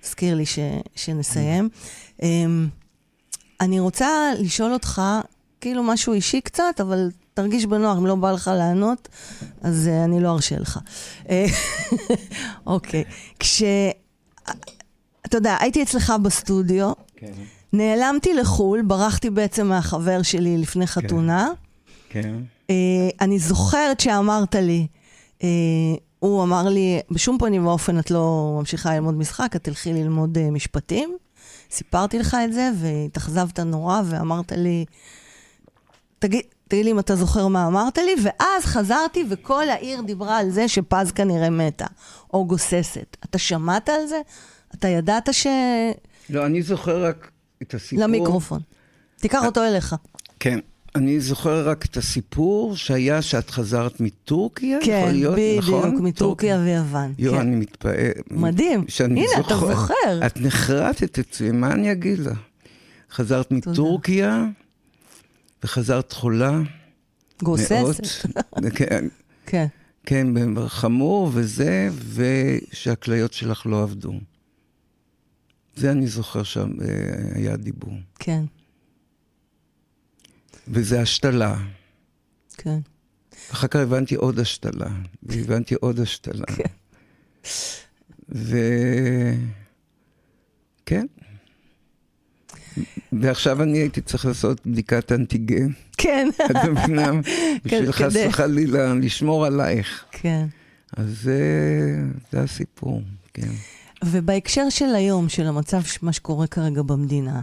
[0.00, 0.58] תזכיר לי ש,
[0.94, 1.68] שנסיים.
[2.22, 2.68] אמ,
[3.60, 4.08] אני רוצה
[4.38, 5.02] לשאול אותך,
[5.60, 9.08] כאילו משהו אישי קצת, אבל תרגיש בנוח, אם לא בא לך לענות,
[9.62, 10.78] אז uh, אני לא ארשה לך.
[12.66, 13.04] אוקיי.
[13.38, 13.62] כש...
[15.26, 17.32] אתה יודע, הייתי אצלך בסטודיו, כן.
[17.72, 21.48] נעלמתי לחו"ל, ברחתי בעצם מהחבר שלי לפני חתונה.
[22.08, 22.34] כן.
[22.70, 22.74] אה,
[23.20, 24.86] אני זוכרת שאמרת לי,
[25.42, 25.48] אה,
[26.18, 30.50] הוא אמר לי, בשום פנים ואופן את לא ממשיכה ללמוד משחק, את תלכי ללמוד אה,
[30.50, 31.16] משפטים.
[31.70, 34.84] סיפרתי לך את זה, והתאכזבת נורא, ואמרת לי,
[36.18, 40.50] תגיד, תגיד לי אם אתה זוכר מה אמרת לי, ואז חזרתי וכל העיר דיברה על
[40.50, 41.86] זה שפז כנראה מתה,
[42.34, 43.16] או גוססת.
[43.24, 44.20] אתה שמעת על זה?
[44.74, 45.46] אתה ידעת ש...
[46.30, 47.30] לא, אני זוכר רק
[47.62, 48.04] את הסיפור.
[48.04, 48.60] למיקרופון.
[49.16, 49.96] תיקח אותו אליך.
[50.40, 50.58] כן.
[50.94, 55.88] אני זוכר רק את הסיפור שהיה שאת חזרת מטורקיה, כן, יכול להיות, נכון?
[55.88, 57.14] בדיוק, מטורקיה ויוון.
[57.18, 57.40] יואו, כן.
[57.40, 57.94] אני מתפעל.
[58.30, 58.84] מדהים.
[58.88, 60.26] שאני הנה, אתה זוכר.
[60.26, 62.38] את נחרטת אצלי, מה אני אגיד לך?
[63.10, 64.44] חזרת מטורקיה,
[65.64, 66.60] וחזרת חולה.
[67.42, 68.26] גוססת.
[68.74, 69.08] כן,
[69.46, 69.66] כן.
[70.06, 70.26] כן,
[70.66, 74.12] חמור וזה, ושהכליות שלך לא עבדו.
[75.76, 76.86] זה אני זוכר שם אה,
[77.34, 77.94] היה דיבור.
[78.18, 78.44] כן,
[80.68, 81.56] וזה השתלה.
[82.56, 82.78] כן.
[83.52, 84.88] אחר כך הבנתי עוד השתלה,
[85.22, 86.46] והבנתי עוד השתלה.
[86.46, 86.64] כן.
[88.28, 88.56] ו...
[90.86, 91.06] כן.
[93.12, 95.68] ועכשיו אני הייתי צריך לעשות בדיקת אנטיגן,
[95.98, 97.10] כן, את מבינה?
[97.64, 100.04] בשביל חס וחלילה לשמור עלייך.
[100.10, 100.46] כן.
[100.96, 101.40] אז זה,
[102.32, 103.02] זה הסיפור,
[103.34, 103.50] כן.
[104.04, 107.40] ובהקשר של היום, של המצב, מה שקורה כרגע במדינה,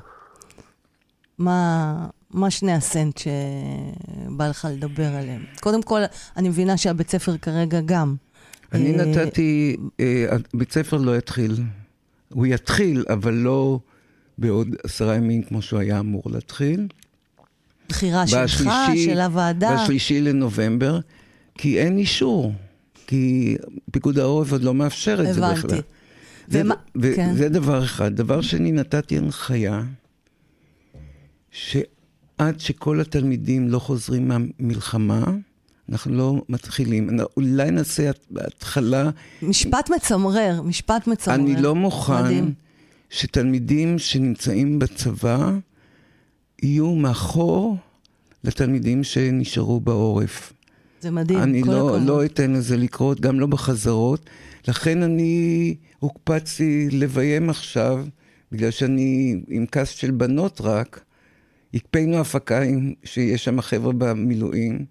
[1.38, 5.44] מה, מה שני הסנט שבא לך לדבר עליהם?
[5.60, 6.02] קודם כל,
[6.38, 8.16] אני מבינה שהבית ספר כרגע גם.
[8.74, 11.56] אני אה, נתתי, אה, בית ספר לא יתחיל.
[12.34, 13.80] הוא יתחיל, אבל לא
[14.38, 16.88] בעוד עשרה ימים כמו שהוא היה אמור להתחיל.
[17.90, 18.70] בחירה שלך,
[19.06, 19.78] של הוועדה.
[19.84, 21.00] בשלישי לנובמבר,
[21.56, 22.54] כי אין אישור.
[23.08, 23.58] כי
[23.92, 25.58] פיקוד העורף עוד לא מאפשר את זה הבנתי.
[25.58, 25.70] בכלל.
[25.70, 25.82] זה,
[26.52, 27.34] ומה- ו- כן.
[27.36, 28.16] זה דבר אחד.
[28.16, 29.84] דבר שני, נתתי הנחיה
[31.52, 35.24] שעד שכל התלמידים לא חוזרים מהמלחמה,
[35.90, 37.10] אנחנו לא מתחילים.
[37.38, 39.10] אולי נעשה התחלה
[39.42, 41.36] משפט מצמרר, משפט מצמרר.
[41.36, 42.54] אני לא מוכן מדהים.
[43.10, 45.52] שתלמידים שנמצאים בצבא
[46.64, 47.78] יהיו מאחור
[48.44, 50.54] לתלמידים שנשארו בעורף.
[51.02, 52.08] זה מדהים, אני כל לא, הכבוד.
[52.08, 54.30] לא אתן לזה לקרות, גם לא בחזרות.
[54.68, 58.06] לכן אני הוקפצתי לביים עכשיו,
[58.52, 61.04] בגלל שאני עם כס של בנות רק.
[61.74, 64.86] הקפאנו הפקה עם, שיש שם חבר'ה במילואים,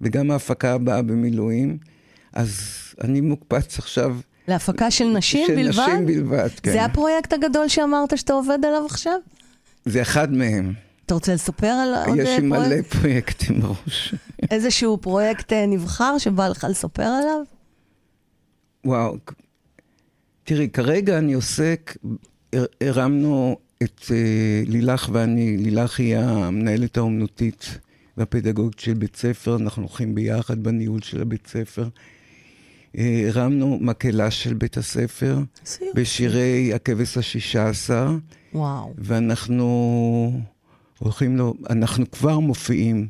[0.00, 1.78] וגם ההפקה הבאה במילואים.
[2.32, 2.60] אז
[3.04, 4.16] אני מוקפץ עכשיו...
[4.48, 5.80] להפקה של נשים של בלבד?
[5.80, 6.72] נשים בלבד, כן.
[6.72, 9.18] זה הפרויקט הגדול שאמרת שאתה עובד עליו עכשיו?
[9.84, 10.72] זה אחד מהם.
[11.06, 12.94] אתה רוצה לספר על עוד יש אה, לי מלא פרויקט?
[12.94, 14.14] פרויקטים בראש.
[14.50, 17.40] איזשהו פרויקט אה, נבחר שבא לך לספר עליו?
[18.84, 19.16] וואו,
[20.44, 21.96] תראי, כרגע אני עוסק,
[22.52, 24.16] הר- הרמנו את אה,
[24.66, 27.78] לילך ואני, לילך היא המנהלת האומנותית
[28.16, 31.88] והפדגוגית של בית ספר, אנחנו הולכים ביחד בניהול של הבית ספר.
[33.28, 35.38] הרמנו מקהלה של בית הספר.
[35.94, 38.16] בשירי הכבש השישה עשר,
[38.54, 38.94] וואו.
[38.98, 40.40] ואנחנו
[40.98, 43.08] הולכים, לו, אנחנו כבר מופיעים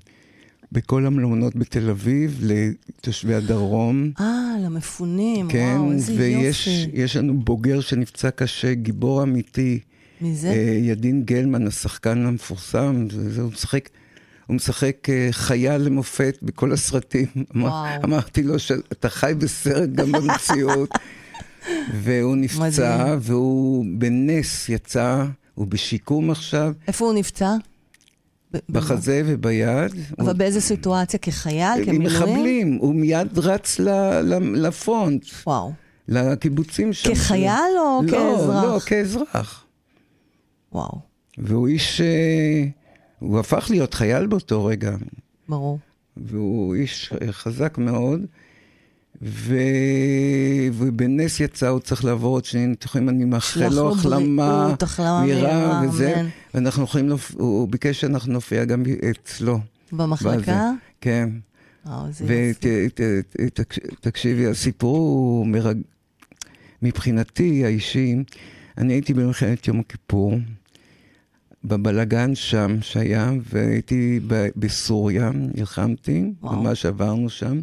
[0.73, 4.11] בכל המלונות בתל אביב לתושבי הדרום.
[4.21, 6.91] אה, למפונים, כן, וואו, איזה ויש יופי.
[6.95, 9.81] יש לנו בוגר שנפצע קשה, גיבור אמיתי,
[10.21, 10.49] מזה?
[10.49, 13.89] אה, ידין גלמן, השחקן המפורסם, זה, זה, הוא משחק,
[14.47, 17.27] הוא משחק אה, חייל למופת בכל הסרטים.
[17.57, 18.05] וואו.
[18.05, 20.91] אמרתי לו שאתה חי בסרט גם במציאות.
[22.03, 23.19] והוא נפצע, מדהים.
[23.21, 25.25] והוא בנס יצא,
[25.55, 27.57] הוא בשיקום עכשיו, איפה הוא נפצע?
[28.71, 29.93] בחזה וביד.
[30.19, 31.19] אבל הוא- באיזה סיטואציה?
[31.21, 31.79] כחייל?
[31.79, 32.03] עם כמילואים?
[32.07, 35.25] מחבלים, הוא מיד רץ ל- ל- לפרונט.
[35.47, 35.73] וואו.
[36.09, 37.15] לקיבוצים שם.
[37.15, 38.65] כחייל או לא, כאזרח?
[38.65, 39.65] לא, כאזרח.
[40.73, 40.99] וואו,
[41.39, 42.01] והוא איש...
[42.01, 42.65] אה,
[43.19, 44.97] הוא הפך להיות חייל באותו רגע,
[45.49, 45.79] ברור.
[46.17, 48.21] והוא איש אה, חזק מאוד.
[49.23, 49.55] ו...
[50.73, 56.23] ובנס יצא, הוא צריך לעבור עוד שני ניתוחים, אני מאחל לו החלמה מהירה, וזה.
[56.55, 57.35] ואנחנו יכולים, לפ...
[57.35, 59.59] הוא ביקש שאנחנו נופיע גם אצלו.
[59.93, 60.37] במחלקה?
[60.43, 60.55] בזה.
[61.01, 61.29] כן.
[64.01, 65.79] ותקשיבי, הסיפור הוא מרג...
[66.83, 68.17] מבחינתי האישי,
[68.79, 70.35] אני הייתי במלחמת יום הכיפור,
[71.65, 76.25] בבלגן שם שהיה, והייתי ב- בסוריה, נלחמתי.
[76.43, 77.61] ממש עברנו שם,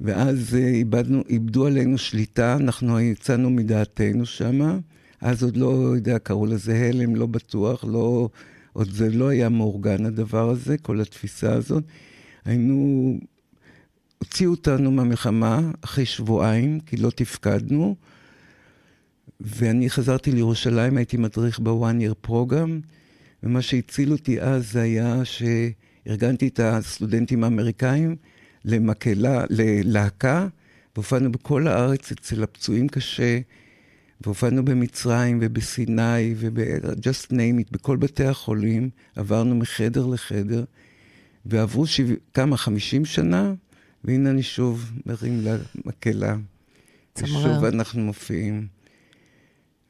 [0.00, 4.78] ואז אה, איבדנו, איבדו עלינו שליטה, אנחנו יצאנו מדעתנו שם,
[5.20, 8.28] אז עוד לא יודע, קראו לזה הלם, לא בטוח, לא,
[8.72, 11.84] עוד זה לא היה מאורגן הדבר הזה, כל התפיסה הזאת.
[12.44, 13.18] היינו,
[14.18, 17.96] הוציאו אותנו מהמלחמה אחרי שבועיים, כי לא תפקדנו,
[19.40, 22.70] ואני חזרתי לירושלים, הייתי מדריך ב-one year program,
[23.42, 28.16] ומה שהציל אותי אז זה היה שארגנתי את הסטודנטים האמריקאים
[28.64, 30.48] למקהלה, ללהקה,
[30.94, 33.38] והופענו בכל הארץ אצל הפצועים קשה,
[34.20, 40.64] והופענו במצרים ובסיני וב-just name it, בכל בתי החולים, עברנו מחדר לחדר,
[41.46, 43.54] ועברו שבע, כמה, חמישים שנה,
[44.04, 46.36] והנה אני שוב מרים למקהלה.
[47.18, 48.66] ושוב אנחנו מופיעים.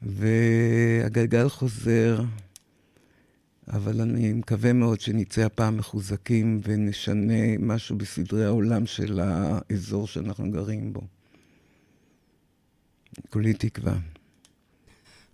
[0.01, 2.21] והגלגל חוזר,
[3.67, 10.93] אבל אני מקווה מאוד שנצא הפעם מחוזקים ונשנה משהו בסדרי העולם של האזור שאנחנו גרים
[10.93, 11.01] בו.
[13.29, 13.97] כולי תקווה.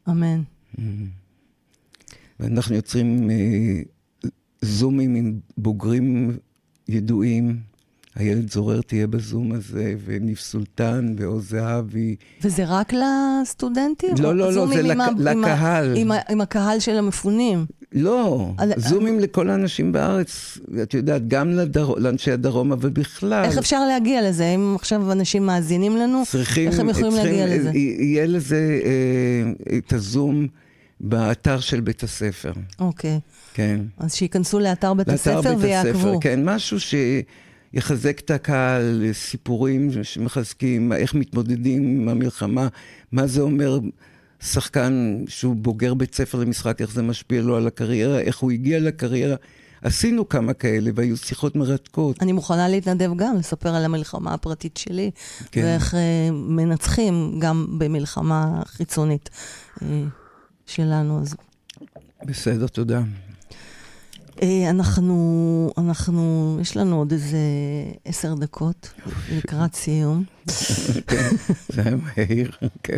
[0.10, 0.42] אמן.
[2.40, 3.82] ואנחנו יוצרים אה,
[4.62, 6.38] זומים עם בוגרים
[6.88, 7.71] ידועים.
[8.20, 12.16] איילת זורר תהיה בזום הזה, וניב סולטן, ועוז זהבי.
[12.44, 14.10] וזה רק לסטודנטים?
[14.20, 15.94] לא, לא, לא, זה עם לק- עם לקהל.
[15.98, 17.66] עם ה- עם הקהל של המפונים.
[17.94, 20.58] לא, על- זומים לכל האנשים בארץ.
[20.84, 21.90] את יודעת, גם לדר...
[21.98, 23.44] לאנשי הדרום, אבל בכלל.
[23.44, 24.46] איך אפשר להגיע לזה?
[24.46, 27.72] אם עכשיו אנשים מאזינים לנו, צריכים, איך הם יכולים צריכים, להגיע לזה?
[27.78, 30.48] יהיה לזה אה, את הזום
[31.00, 33.20] באתר של בית הספר, אוקיי.
[33.54, 33.80] כן.
[33.98, 35.90] אז שייכנסו לאתר בית לאתר הספר בית ויעקבו.
[36.00, 36.78] הספר, כן, משהו
[37.76, 42.68] שיחזק את הקהל, סיפורים שמחזקים, איך מתמודדים עם המלחמה,
[43.12, 43.80] מה זה אומר
[44.40, 48.80] שחקן שהוא בוגר בית ספר למשחק, איך זה משפיע לו על הקריירה, איך הוא הגיע
[48.80, 49.36] לקריירה.
[49.82, 52.22] עשינו כמה כאלה והיו שיחות מרתקות.
[52.24, 55.12] אני מוכנה להתנדב גם, לספר על המלחמה הפרטית שלי,
[55.52, 55.62] כן.
[55.64, 59.30] ואיך אה, מנצחים גם במלחמה חיצונית
[59.82, 59.88] אה,
[60.66, 61.22] שלנו.
[61.22, 61.36] אז
[62.26, 63.02] בסדר, תודה.
[64.42, 65.16] אה, אנחנו,
[65.78, 67.38] אנחנו, יש לנו עוד איזה
[68.06, 68.94] עשר דקות
[69.32, 70.24] לקראת סיום,
[71.08, 71.30] כן,
[71.70, 72.52] זה מהיר,
[72.84, 72.98] כן.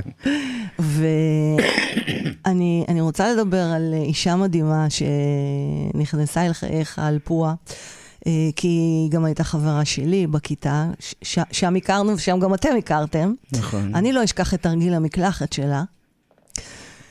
[2.46, 7.54] ואני אני רוצה לדבר על אישה מדהימה שנכנסה אל חייך, על פועה.
[8.28, 10.86] אה, כי היא גם הייתה חברה שלי בכיתה,
[11.22, 13.34] ש- שם הכרנו ושם גם אתם הכרתם.
[13.52, 13.96] נכון.
[13.96, 15.84] אני לא אשכח את תרגיל המקלחת שלה.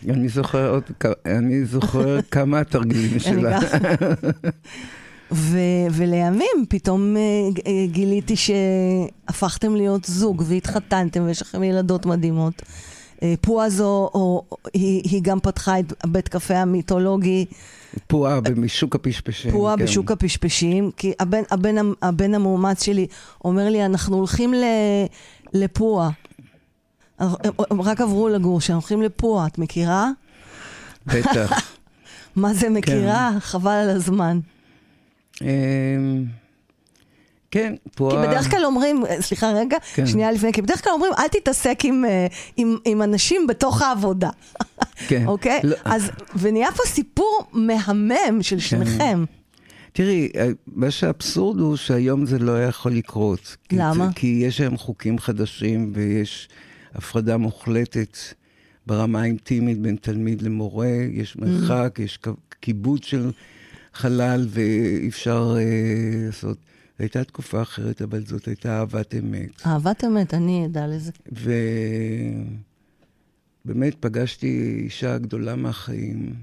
[0.08, 0.82] אני זוכר עוד,
[1.26, 3.58] אני זוכר כמה תרגילים שלה.
[5.32, 12.62] ו- ולימים פתאום uh, גיליתי שהפכתם להיות זוג והתחתנתם ויש לכם ילדות מדהימות.
[12.62, 14.44] Uh, פועה זו, או,
[14.74, 17.44] היא, היא גם פתחה את בית קפה המיתולוגי.
[18.06, 19.50] פועה בשוק הפשפשים.
[19.50, 19.84] פועה כן.
[19.84, 23.06] בשוק הפשפשים, כי הבן, הבן, הבן המאומץ שלי
[23.44, 24.54] אומר לי, אנחנו הולכים
[25.54, 26.10] לפועה.
[27.70, 30.10] הם רק עברו לגור שם, הולכים לפועה, את מכירה?
[31.06, 31.72] בטח.
[32.36, 33.30] מה זה מכירה?
[33.32, 33.40] כן.
[33.40, 34.40] חבל על הזמן.
[35.40, 36.24] אמ,
[37.50, 38.10] כן, פה...
[38.10, 40.06] כי בדרך כלל אומרים, סליחה רגע, כן.
[40.06, 44.30] שנייה לפני, כי בדרך כלל אומרים, אל תתעסק עם, אה, עם, עם אנשים בתוך העבודה.
[45.08, 45.26] כן.
[45.26, 45.60] אוקיי?
[45.64, 45.76] לא.
[45.84, 48.60] אז, ונהיה פה סיפור מהמם של כן.
[48.60, 49.24] שניכם.
[49.92, 53.56] תראי, אה, מה שאבסורד הוא שהיום זה לא יכול לקרות.
[53.72, 54.08] למה?
[54.14, 56.48] כי, כי יש היום חוקים חדשים ויש
[56.94, 58.16] הפרדה מוחלטת
[58.86, 62.02] ברמה האינטימית בין תלמיד למורה, יש מרחק, mm.
[62.02, 62.18] יש
[62.60, 63.30] כיבוד של
[63.94, 65.62] חלל ואי אפשר אה,
[66.26, 66.58] לעשות.
[66.98, 69.66] הייתה תקופה אחרת, אבל זאת הייתה אהבת אמת.
[69.66, 71.12] אהבת אמת, אני אדע לזה.
[73.64, 76.34] ובאמת פגשתי אישה גדולה מהחיים.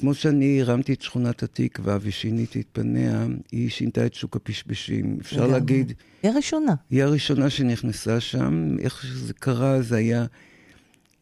[0.00, 5.16] כמו שאני הרמתי את שכונת התקווה ושיניתי את פניה, היא שינתה את שוק הפשפשים.
[5.20, 5.92] אפשר להגיד...
[6.22, 6.74] היא הראשונה.
[6.90, 8.76] היא הראשונה שנכנסה שם.
[8.80, 10.26] איך שזה קרה, זה היה...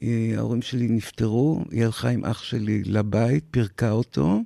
[0.02, 4.42] אה, ההורים שלי נפטרו, היא הלכה עם אח שלי לבית, פירקה אותו,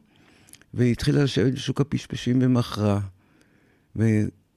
[0.75, 3.01] והיא התחילה לשבת בשוק הפשפשים ומכרה.
[3.97, 4.05] ו...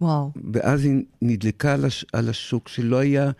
[0.02, 0.32] וואו.
[0.54, 2.06] ואז היא נדלקה על, הש...
[2.14, 3.32] על השוק, שלא היה,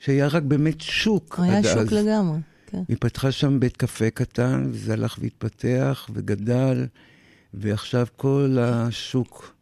[0.00, 1.92] שהיה רק באמת שוק היה שוק אז.
[1.92, 2.82] לגמרי, כן.
[2.88, 6.86] היא פתחה שם בית קפה קטן, וזה הלך והתפתח וגדל,
[7.54, 9.54] ועכשיו כל השוק,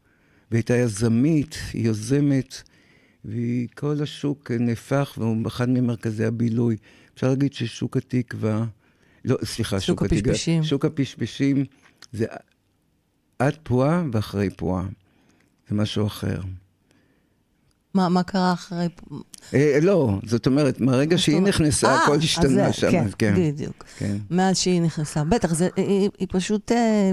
[0.50, 2.62] והייתה יזמית, היא יוזמת,
[3.24, 6.76] וכל השוק נהפך, והוא אחד ממרכזי הבילוי.
[7.14, 8.64] אפשר להגיד ששוק התקווה,
[9.24, 10.64] לא, סליחה, שוק, שוק הפשפשים.
[10.64, 11.64] שוק הפשפשים
[12.12, 12.26] זה
[13.38, 14.86] עד פועה ואחרי פועה.
[15.68, 16.40] זה משהו אחר.
[17.94, 18.88] מה, מה קרה אחרי...
[19.54, 22.90] אה, לא, זאת אומרת, מהרגע שהיא נכנסה, אה, הכל השתנה שם.
[22.90, 23.84] כן, כן, בדיוק.
[23.98, 24.16] כן.
[24.30, 25.24] מאז שהיא נכנסה.
[25.24, 27.10] בטח, זה, היא, היא פשוט אה,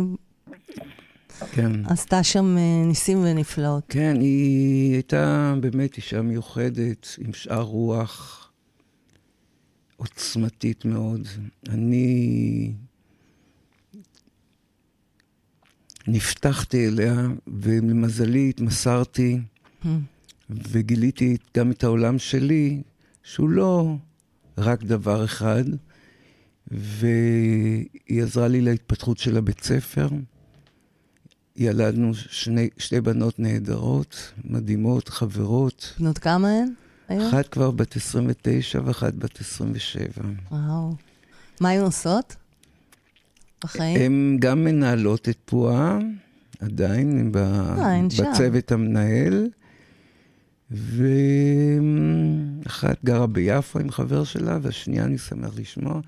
[1.51, 1.85] כן.
[1.85, 3.83] עשתה שם אה, ניסים ונפלאות.
[3.89, 8.37] כן, היא הייתה באמת אישה מיוחדת, עם שאר רוח
[9.97, 11.27] עוצמתית מאוד.
[11.69, 12.73] אני
[16.07, 19.39] נפתחתי אליה, ולמזלי התמסרתי,
[19.83, 19.87] mm.
[20.69, 22.81] וגיליתי גם את העולם שלי,
[23.23, 23.95] שהוא לא
[24.57, 25.63] רק דבר אחד,
[26.67, 27.87] והיא
[28.23, 30.07] עזרה לי להתפתחות של הבית ספר.
[31.55, 35.93] ילדנו שני, שתי בנות נהדרות, מדהימות, חברות.
[35.99, 37.21] בנות כמה הן?
[37.21, 40.07] אחת כבר בת 29 ואחת בת 27.
[40.51, 40.95] וואו.
[41.59, 42.35] מה הן עושות?
[43.63, 44.01] בחיים?
[44.01, 45.99] הן גם מנהלות את פועה,
[46.59, 49.49] עדיין, הן אה, בצוות המנהל.
[50.71, 51.77] ואחת
[53.05, 55.99] גרה ביפו עם חבר שלה, והשנייה, אני שמח לשמוע,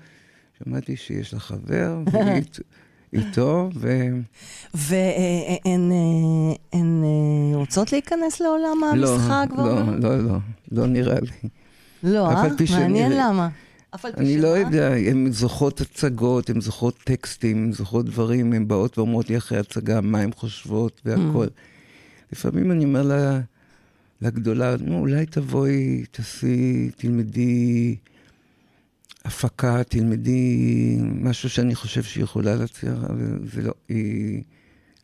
[0.58, 2.02] שמעתי שיש לה חבר,
[3.12, 4.08] איתו, ו...
[4.74, 5.92] והן
[6.74, 9.46] אה, רוצות להיכנס לעולם לא, המשחק?
[9.56, 10.38] לא, לא, לא, לא,
[10.72, 11.48] לא נראה לי.
[12.02, 12.48] לא, אה?
[12.70, 13.48] מעניין למה.
[14.04, 19.30] אני לא יודע, הן זוכרות הצגות, הן זוכרות טקסטים, הן זוכרות דברים, הן באות ואומרות
[19.30, 21.46] לי אחרי הצגה מה הן חושבות והכול.
[21.46, 21.50] Mm.
[22.32, 23.40] לפעמים אני אומר לה,
[24.22, 27.96] לגדולה, נו, אולי תבואי, תעשי, תלמדי
[29.24, 34.42] הפקה, תלמדי משהו שאני חושב שהיא יכולה להצליח, אבל זה לא, היא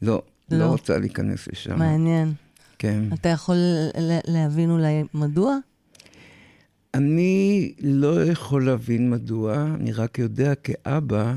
[0.03, 1.79] לא, לא, לא רוצה להיכנס לשם.
[1.79, 2.33] מעניין.
[2.79, 3.05] כן.
[3.15, 3.57] אתה יכול
[4.27, 5.57] להבין אולי מדוע?
[6.95, 11.35] אני לא יכול להבין מדוע, אני רק יודע כאבא,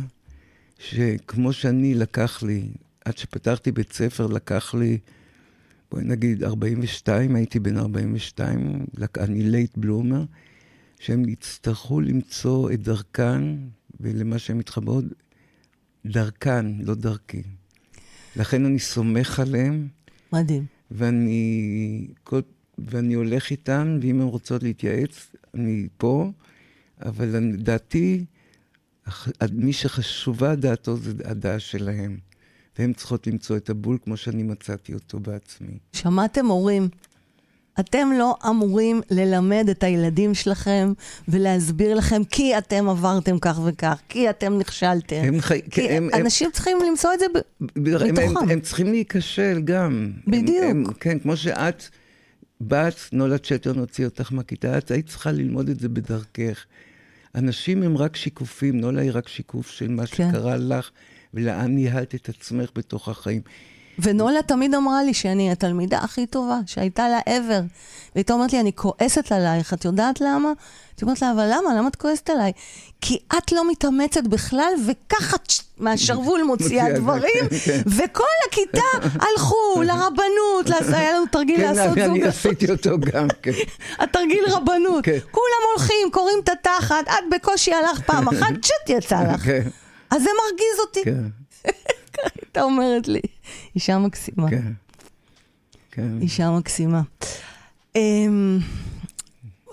[0.80, 2.68] שכמו שאני לקח לי,
[3.06, 4.98] עד שפתחתי בית ספר, לקח לי,
[5.94, 8.86] בואי נגיד 42, הייתי בן 42,
[9.18, 10.26] אני late bloomer,
[11.00, 13.42] שהם יצטרכו למצוא את דרכן,
[14.00, 15.06] ולמה שהן מתחברות,
[16.06, 17.42] דרכן, לא דרכי.
[18.36, 19.88] לכן אני סומך עליהם.
[20.34, 20.66] מדהים.
[20.92, 22.42] ואני, כל,
[22.78, 26.32] ואני הולך איתן, ואם הן רוצות להתייעץ, אני פה,
[27.02, 28.26] אבל דעתי,
[29.52, 32.18] מי שחשובה דעתו זה הדעה שלהם.
[32.80, 35.78] והן צריכות למצוא את הבול כמו שאני מצאתי אותו בעצמי.
[35.94, 36.90] שמעתם הורים?
[37.80, 40.94] אתם לא אמורים ללמד את הילדים שלכם
[41.28, 45.22] ולהסביר לכם כי אתם עברתם כך וכך, כי אתם נכשלתם.
[45.24, 45.62] הם חי...
[45.72, 46.52] כי הם, אנשים הם...
[46.52, 47.38] צריכים למצוא את זה ב...
[47.80, 48.06] בתוכם.
[48.18, 50.12] הם, הם, הם צריכים להיכשל גם.
[50.28, 50.64] בדיוק.
[50.64, 51.84] הם, הם, כן, כמו שאת...
[52.68, 56.66] בת, נולד שטרן הוציא אותך מהכיתה, את היית צריכה ללמוד את זה בדרכך.
[57.36, 60.30] אנשים הם רק שיקופים, נולה היא רק שיקוף של מה כן.
[60.32, 60.90] שקרה לך
[61.34, 63.42] ולאן ניהלת את עצמך בתוך החיים.
[64.00, 67.64] ונולה תמיד אמרה לי שאני התלמידה הכי טובה שהייתה לה ever.
[68.16, 70.50] והיא אומרת לי, אני כועסת עלייך, את יודעת למה?
[70.92, 71.74] הייתי אומרת לה, אבל למה?
[71.78, 72.52] למה את כועסת עליי?
[73.02, 75.38] כי את לא מתאמצת בכלל, וככה
[75.78, 77.82] מהשרוול מוציאה דברים, כן, כן.
[77.86, 82.00] וכל הכיתה הלכו לרבנות, היה לנו תרגיל כן, לעשות זוג.
[82.00, 83.52] אני עשיתי אותו גם, כן.
[84.04, 85.04] התרגיל רבנות.
[85.06, 85.18] כן.
[85.32, 89.48] כולם הולכים, קוראים את התחת, את בקושי הלך פעם אחת, צ'ט יצא לך.
[90.14, 91.04] אז זה מרגיז אותי.
[91.04, 91.28] כן,
[92.14, 93.22] ככה הייתה אומרת לי.
[93.76, 94.50] אישה מקסימה.
[94.50, 94.72] כן.
[95.92, 96.22] כן.
[96.22, 97.02] אישה מקסימה.
[97.96, 98.60] אמ,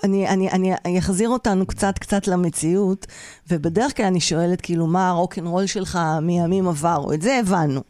[0.04, 3.06] אני, אני, אני, אני אחזיר אותנו קצת קצת למציאות,
[3.50, 7.80] ובדרך כלל אני שואלת כאילו מה הרוקנרול שלך מימים עברו, את זה הבנו.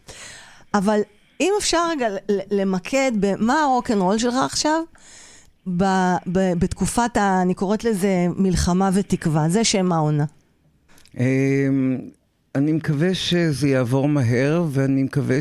[0.74, 1.00] אבל
[1.40, 2.06] אם אפשר רגע
[2.50, 4.82] למקד במה הרוקנרול שלך עכשיו,
[5.76, 5.84] ב,
[6.26, 10.24] ב, בתקופת, ה, אני קוראת לזה מלחמה ותקווה, זה שם העונה.
[12.54, 15.38] אני מקווה שזה יעבור מהר, ואני מקווה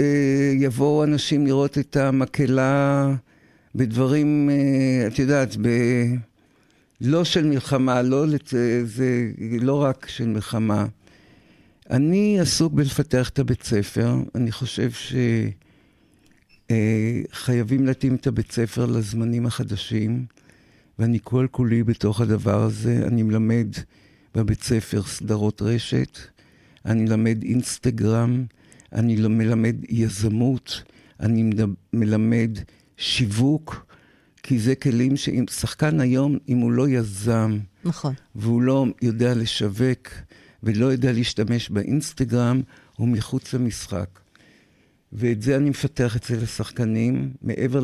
[0.00, 3.14] שיבואו אנשים לראות את המקהלה
[3.74, 5.68] בדברים, אה, את יודעת, ב...
[7.00, 8.48] לא של מלחמה, לא לת...
[8.84, 9.30] זה
[9.60, 10.86] לא רק של מלחמה.
[11.90, 14.14] אני עסוק בלפתח את הבית ספר.
[14.34, 14.90] אני חושב
[16.70, 20.24] שחייבים להתאים את הבית ספר לזמנים החדשים,
[20.98, 23.02] ואני כל כולי בתוך הדבר הזה.
[23.06, 23.68] אני מלמד
[24.34, 26.18] בבית ספר סדרות רשת,
[26.86, 28.44] אני מלמד אינסטגרם,
[28.92, 30.82] אני מלמד יזמות,
[31.20, 32.50] אני מד- מלמד
[32.96, 33.86] שיווק,
[34.42, 38.14] כי זה כלים שאם שחקן היום, אם הוא לא יזם, נכון.
[38.34, 40.08] והוא לא יודע לשווק
[40.62, 42.60] ולא יודע להשתמש באינסטגרם,
[42.96, 44.08] הוא מחוץ למשחק.
[45.12, 47.80] ואת זה אני מפתח אצל השחקנים, מעבר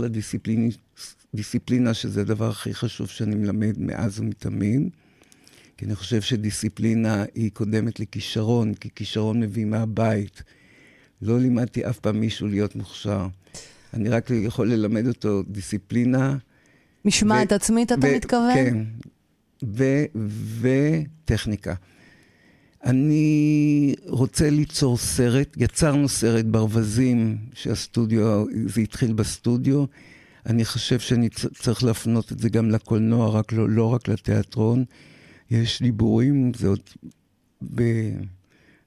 [1.32, 4.88] לדיסציפלינה, שזה הדבר הכי חשוב שאני מלמד מאז ומתמיד.
[5.84, 10.42] כי אני חושב שדיסציפלינה היא קודמת לכישרון, כי כישרון מביא מהבית.
[11.22, 13.26] לא לימדתי אף פעם מישהו להיות מוכשר.
[13.94, 16.36] אני רק יכול ללמד אותו דיסציפלינה.
[17.04, 18.54] משמעת ו- עצמית, אתה ו- מתכוון?
[18.54, 18.76] כן,
[20.60, 21.74] וטכניקה.
[22.84, 29.84] אני רוצה ליצור סרט, יצרנו סרט ברווזים, שהסטודיו, זה התחיל בסטודיו.
[30.46, 31.28] אני חושב שאני
[31.58, 34.84] צריך להפנות את זה גם לקולנוע, רק לא, לא רק לתיאטרון.
[35.62, 36.80] יש דיבורים, זה עוד...
[37.74, 37.82] ב...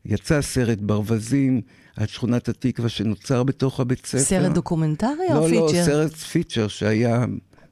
[0.05, 1.61] יצא סרט ברווזים
[1.95, 4.19] על שכונת התקווה שנוצר בתוך הבית ספר.
[4.19, 5.85] סרט דוקומנטרי או לא, לא, feature?
[5.85, 7.25] סרט feature שהיה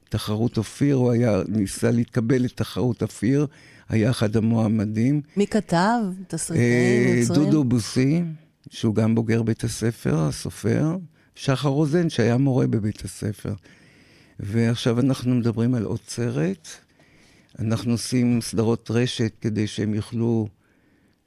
[0.08, 3.46] תחרות אופיר, הוא היה, ניסה להתקבל לתחרות אופיר,
[3.88, 5.20] היה אחד המועמדים.
[5.36, 5.98] מי כתב?
[6.28, 7.44] תסריטאים, אה, יוצרים?
[7.44, 8.22] דודו בוסי,
[8.70, 10.96] שהוא גם בוגר בית הספר, הסופר,
[11.34, 13.54] שחר רוזן, שהיה מורה בבית הספר.
[14.40, 16.68] ועכשיו אנחנו מדברים על עוד סרט.
[17.58, 20.48] אנחנו עושים סדרות רשת כדי שהם יוכלו...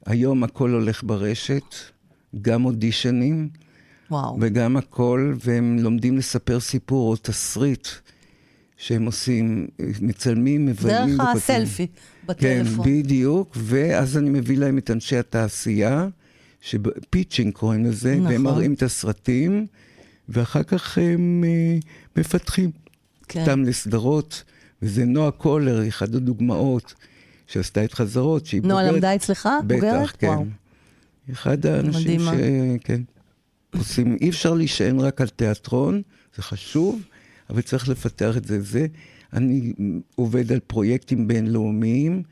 [0.06, 1.74] היום הכל הולך ברשת,
[2.42, 3.48] גם אודישנים.
[4.10, 4.38] וואו.
[4.40, 7.88] וגם הכל, והם לומדים לספר סיפור או תסריט
[8.76, 9.66] שהם עושים,
[10.00, 11.16] מצלמים, מבלים.
[11.16, 11.28] דרך.
[11.36, 12.86] הסלפי כן, בטלפון.
[12.86, 16.08] בדיוק, ואז אני מביא להם את אנשי התעשייה,
[16.60, 18.26] שפיצ'ינג קוראים לזה, נכון.
[18.26, 19.66] והם מראים את הסרטים,
[20.28, 21.78] ואחר כך הם אה,
[22.16, 22.70] מפתחים
[23.28, 23.40] כן.
[23.40, 24.44] אותם לסדרות,
[24.82, 26.94] וזה נועה קולר, אחת הדוגמאות
[27.46, 28.94] שעשתה את חזרות, שהיא נועה בוגרת...
[28.94, 29.48] למדה אצלך?
[29.62, 30.02] בוגרת?
[30.02, 30.26] בטח, כן.
[30.26, 30.44] וואו.
[31.32, 32.32] אחד האנשים מדהימה.
[32.32, 32.84] ש...
[32.84, 33.02] כן.
[33.74, 36.02] עושים, אי אפשר להישען רק על תיאטרון,
[36.36, 37.02] זה חשוב,
[37.50, 38.60] אבל צריך לפתח את זה.
[38.60, 38.86] זה,
[39.32, 39.72] אני
[40.14, 42.22] עובד על פרויקטים בינלאומיים,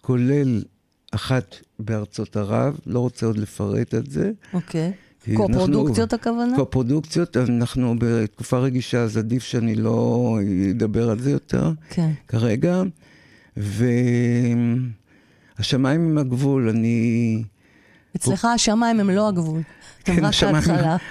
[0.00, 0.62] כולל
[1.10, 4.30] אחת בארצות ערב, לא רוצה עוד לפרט על זה.
[4.52, 4.92] אוקיי.
[4.92, 5.01] כי
[5.36, 6.56] קו-פרודוקציות הכוונה?
[6.56, 10.38] קו-פרודוקציות, אנחנו בתקופה רגישה, אז עדיף שאני לא
[10.70, 11.72] אדבר על זה יותר.
[11.90, 12.10] כן.
[12.28, 12.82] כרגע,
[13.56, 14.90] והשמיים
[16.10, 17.42] הם הגבול, אני...
[18.16, 19.60] אצלך השמיים הם לא הגבול.
[20.08, 20.64] רק השמיים-.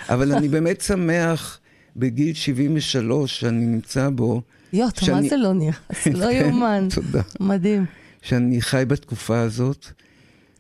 [0.10, 1.60] אבל אני באמת שמח
[1.96, 4.42] בגיל 73 שאני נמצא בו,
[4.74, 6.08] יואו, אתה מה שאני- זה לא נכנס?
[6.20, 6.88] לא כן, יאומן.
[6.96, 7.22] תודה.
[7.40, 7.86] מדהים.
[8.22, 9.86] שאני חי בתקופה הזאת,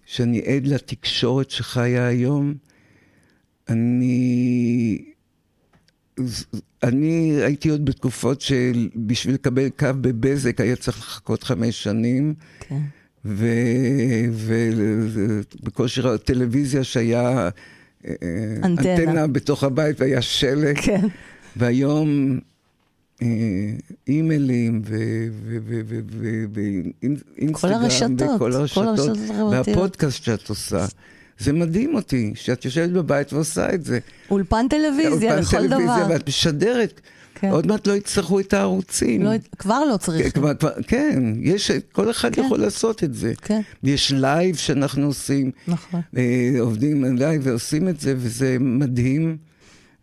[0.06, 2.54] שאני עד לתקשורת שחיה היום.
[3.70, 5.06] אני...
[6.84, 12.34] אני הייתי עוד בתקופות שבשביל לקבל קו בבזק היה צריך לחכות חמש שנים.
[12.60, 12.80] כן.
[15.64, 17.50] ובקושי טלוויזיה שהיה
[18.06, 18.14] אה,
[18.64, 18.96] אנטנה.
[18.96, 21.08] אנטנה בתוך הבית והיה שלג, כן.
[21.56, 22.40] והיום
[23.22, 23.28] אה,
[24.08, 24.82] אימיילים
[26.54, 29.18] ואינסטגרם כל הרשתות, וכל כל הרשתות.
[29.52, 30.86] והפודקאסט שאת עושה.
[31.42, 34.00] זה מדהים אותי, שאת יושבת בבית ועושה את זה.
[34.32, 36.14] אולפן טלוויזיה אולפן לכל טלוויזיה, דבר.
[36.14, 37.02] ואת משדרת
[37.36, 37.50] כן.
[37.50, 39.24] עוד מעט לא יצטרכו את הערוצים.
[39.24, 40.34] לא, כבר לא צריך.
[40.34, 42.44] כבר, כבר, כן, יש, כל אחד כן.
[42.46, 43.34] יכול לעשות את זה.
[43.42, 43.62] כן.
[43.84, 46.02] יש לייב שאנחנו עושים, נכון.
[46.18, 49.38] אה, עובדים על לייב ועושים את זה, וזה מדהים.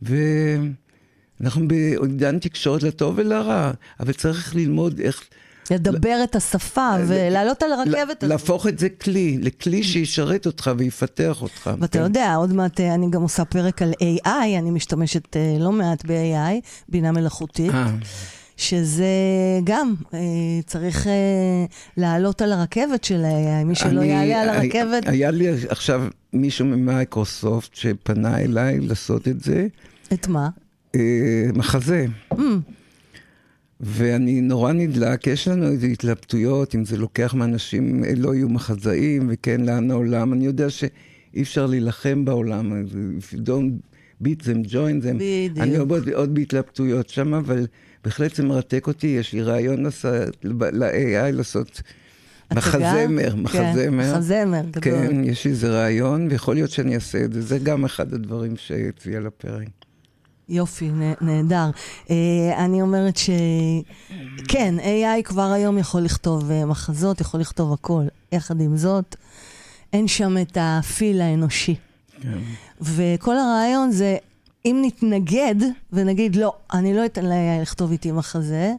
[0.03, 3.71] ואנחנו בעידן תקשורת לטוב ולרע,
[4.01, 5.23] אבל צריך ללמוד איך...
[5.71, 8.25] לדבר את השפה ולעלות על הרכבת.
[8.25, 11.71] להפוך את זה כלי, לכלי שישרת אותך ויפתח אותך.
[11.81, 12.05] ואתה כן.
[12.05, 16.05] יודע, עוד מעט אה, אני גם עושה פרק על AI, אני משתמשת אה, לא מעט
[16.07, 17.75] ב-AI, בינה מלאכותית.
[17.75, 17.91] אה,
[18.57, 19.05] שזה
[19.65, 20.19] גם, אה,
[20.67, 21.13] צריך אה,
[21.97, 23.65] לעלות על הרכבת של ה-AI.
[23.65, 26.03] מי שלא אני- יעלה על הרכבת, היה לי עכשיו
[26.33, 29.67] מישהו ממייקרוסופט שפנה אליי לעשות את זה,
[30.13, 30.49] את מה?
[30.95, 31.01] אה,
[31.55, 32.07] מחזה.
[32.35, 32.37] Mm,
[33.81, 39.29] ואני נורא נדלק, יש לנו איזה התלבטויות, אם זה לוקח מאנשים, אה, לא יהיו מחזאים,
[39.33, 40.33] וכן, לאן העולם.
[40.33, 42.85] אני יודע שאי אפשר להילחם בעולם,
[43.19, 45.15] if you don't beat them, join them.
[45.15, 45.59] בדיוק.
[45.59, 47.67] אני עוד, עוד בהתלבטויות שם, אבל
[48.05, 49.07] בהחלט זה מרתק אותי.
[49.07, 49.87] יש לי רעיון
[50.45, 51.83] ל-AI לעשות
[52.51, 52.59] הצגה?
[52.59, 53.91] מחזמר, כן, מחזמר.
[53.91, 54.83] מחזמר גדול.
[54.83, 57.43] כן, יש לי איזה רעיון, ויכול להיות שאני אעשה את זה.
[57.43, 59.69] זה גם אחד הדברים שהציע על הפרק.
[60.49, 61.71] יופי, נה- נהדר.
[62.07, 62.11] Uh,
[62.59, 63.31] אני אומרת ש...
[64.49, 68.05] כן, AI כבר היום יכול לכתוב uh, מחזות, יכול לכתוב הכל.
[68.33, 69.17] יחד עם זאת,
[69.93, 71.75] אין שם את הפיל האנושי.
[72.21, 72.39] כן.
[72.81, 74.17] וכל הרעיון זה,
[74.65, 75.55] אם נתנגד
[75.93, 78.73] ונגיד, לא, אני לא אתן ל-AI לכתוב איתי מחזה,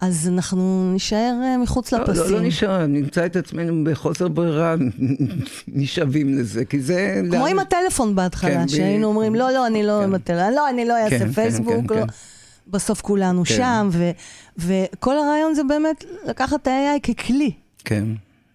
[0.00, 2.22] אז אנחנו נישאר uh, מחוץ לא, לפסים.
[2.24, 4.74] לא, לא נשאר, נמצא את עצמנו בחוסר ברירה,
[5.68, 7.20] נשאבים לזה, כי זה...
[7.30, 10.04] כמו לאן- עם הטלפון בהתחלה, כן, ב- שהיינו אומרים, לא, לא, אני לא כן.
[10.04, 12.00] עם הטלפון, לא, אני לא אעשה כן, כן, פייסבוק, כן, לא.
[12.00, 12.06] כן.
[12.68, 13.54] בסוף כולנו כן.
[13.54, 14.10] שם, ו-
[14.58, 17.50] וכל הרעיון זה באמת לקחת את ה-AI ככלי,
[17.84, 18.04] כן,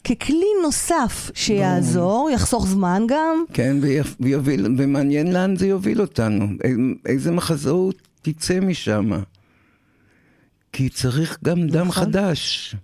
[0.04, 3.44] ככלי נוסף שיעזור, יחסוך זמן גם.
[3.54, 3.78] כן,
[4.20, 6.46] ויוביל, ומעניין לאן זה יוביל אותנו,
[7.06, 9.12] איזה מחזאות תצא משם.
[10.76, 12.04] כי צריך גם דם נכון.
[12.04, 12.76] חדש.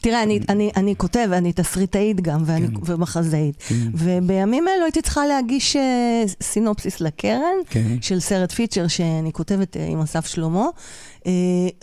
[0.00, 2.74] תראה, אני, אני, אני כותב, אני תסריטאית גם, ואני, כן.
[2.84, 3.62] ומחזאית.
[3.94, 7.96] ובימים אלו הייתי צריכה להגיש אה, סינופסיס לקרן, כן.
[8.00, 10.66] של סרט פיצ'ר שאני כותבת אה, עם אסף שלמה,
[11.26, 11.32] אה,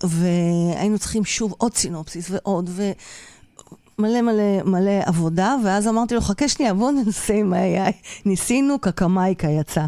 [0.03, 6.73] והיינו צריכים שוב עוד סינופסיס ועוד, ומלא מלא מלא עבודה, ואז אמרתי לו, חכה שנייה,
[6.73, 7.91] בוא ננסה עם ה-AI.
[8.25, 9.85] ניסינו, קקמייקה יצא.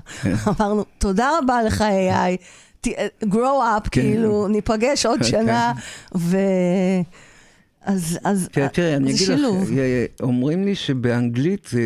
[0.48, 2.44] אמרנו, תודה רבה לך AI,
[2.82, 3.36] ת- אה, grow
[3.86, 4.02] up, כן.
[4.02, 5.26] כאילו, ניפגש עוד כן.
[5.26, 5.74] שנה,
[6.18, 6.38] ו...
[7.86, 9.64] אז, אז תראה, תראה, אני אגיד שילוב.
[9.72, 11.82] לך, אה, אומרים לי שבאנגלית זה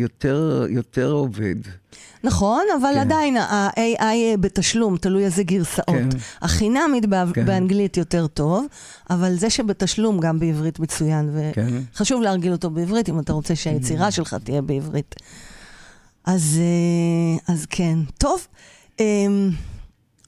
[0.00, 1.54] יותר, יותר עובד.
[2.24, 2.98] נכון, אבל כן.
[3.00, 4.04] עדיין ה-AI
[4.40, 5.86] בתשלום, תלוי איזה גרסאות.
[5.88, 6.08] כן.
[6.42, 7.46] החינמית בא- כן.
[7.46, 8.66] באנגלית יותר טוב,
[9.10, 11.68] אבל זה שבתשלום גם בעברית מצוין, כן.
[11.94, 15.14] וחשוב להרגיל אותו בעברית אם אתה רוצה שהיצירה שלך תהיה בעברית.
[16.24, 17.98] אז, אה, אז כן.
[18.18, 18.46] טוב,
[19.00, 19.50] אמ,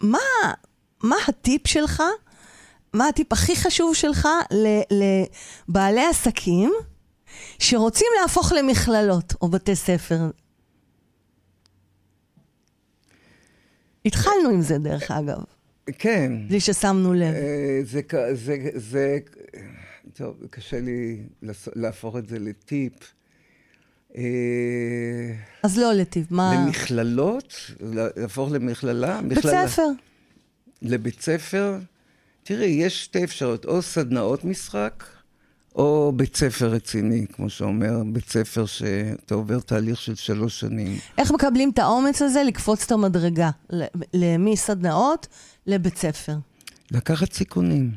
[0.03, 0.19] מה,
[1.03, 2.03] מה הטיפ שלך?
[2.93, 5.05] מה הטיפ הכי חשוב שלך ל-
[5.69, 6.73] לבעלי עסקים
[7.59, 10.31] שרוצים להפוך למכללות או בתי ספר?
[14.05, 15.39] התחלנו עם זה, דרך אגב,
[15.99, 16.33] כן.
[16.49, 17.35] בלי ששמנו לב.
[17.35, 18.01] אה, זה,
[18.35, 19.19] זה, זה,
[20.15, 21.23] טוב, קשה לי
[21.77, 22.93] להפוך את זה לטיפ.
[24.17, 24.23] אה,
[25.63, 26.55] אז לא לטיב, מה...
[26.55, 27.55] למכללות?
[28.17, 29.21] להפוך למכללה?
[29.23, 29.87] בית מכללה- ספר.
[30.83, 31.79] לבית ספר?
[32.43, 35.05] תראי, יש שתי אפשרויות, או סדנאות משחק,
[35.75, 40.99] או בית ספר רציני, כמו שאומר, בית ספר שאתה עובר תהליך של שלוש שנים.
[41.19, 43.51] איך מקבלים את האומץ הזה לקפוץ את המדרגה?
[43.71, 43.85] ל-
[44.15, 45.27] ל- מסדנאות
[45.67, 46.37] לבית ספר.
[46.91, 47.91] לקחת סיכונים.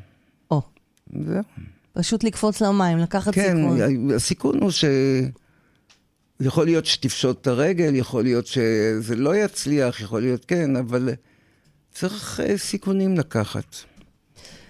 [0.52, 0.62] או,
[1.26, 1.44] זהו.
[1.94, 4.12] פשוט לקפוץ למים, לקחת כן, סיכון.
[4.16, 4.86] הסיכון הוא ש...
[6.40, 11.10] יכול להיות שתפשוט את הרגל, יכול להיות שזה לא יצליח, יכול להיות כן, אבל
[11.92, 13.76] צריך אה, סיכונים לקחת.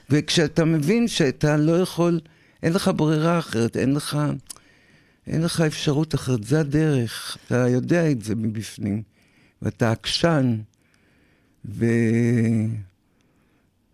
[0.10, 2.20] וכשאתה מבין שאתה לא יכול,
[2.64, 4.18] אין לך ברירה אחרת, אין לך,
[5.28, 9.04] אין לך אפשרות אחרת, זה הדרך, אתה יודע את זה מבפנים,
[9.62, 10.58] ואתה עקשן,
[11.66, 11.86] ו...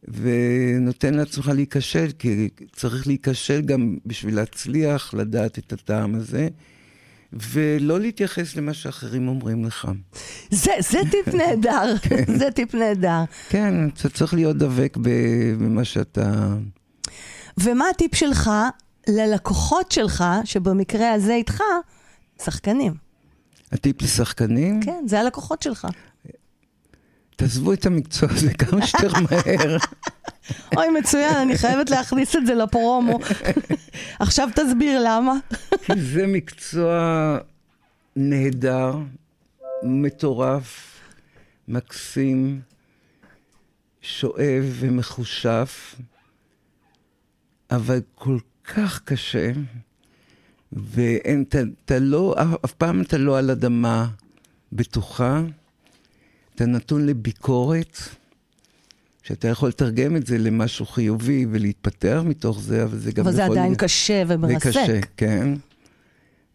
[0.07, 6.47] ונותן לעצמך להיכשל, כי צריך להיכשל גם בשביל להצליח, לדעת את הטעם הזה,
[7.33, 9.87] ולא להתייחס למה שאחרים אומרים לך.
[10.51, 11.93] זה, זה טיפ נהדר,
[12.37, 13.23] זה טיפ נהדר.
[13.49, 16.53] כן, אתה צריך להיות דבק במה שאתה...
[17.57, 18.49] ומה הטיפ שלך
[19.07, 21.61] ללקוחות שלך, שבמקרה הזה איתך,
[22.43, 22.93] שחקנים?
[23.71, 25.87] הטיפ לשחקנים, כן, זה הלקוחות שלך.
[27.39, 29.77] תעזבו את המקצוע הזה כמה שיותר מהר.
[30.77, 33.19] אוי, מצוין, אני חייבת להכניס את זה לפרומו.
[34.19, 35.33] עכשיו תסביר למה.
[35.85, 37.37] כי זה מקצוע
[38.15, 38.93] נהדר,
[39.83, 40.99] מטורף,
[41.67, 42.61] מקסים,
[44.01, 45.95] שואב ומחושף,
[47.71, 49.51] אבל כל כך קשה,
[50.71, 51.43] ואין,
[51.85, 52.35] אתה, לא,
[52.65, 54.07] אף פעם אתה לא על אדמה
[54.71, 55.41] בטוחה,
[56.59, 57.97] אתה נתון לביקורת,
[59.23, 63.45] שאתה יכול לתרגם את זה למשהו חיובי ולהתפתח מתוך זה, אבל זה גם אבל יכול...
[63.45, 64.63] זה עדיין קשה ומרסק.
[64.63, 65.53] זה קשה, כן.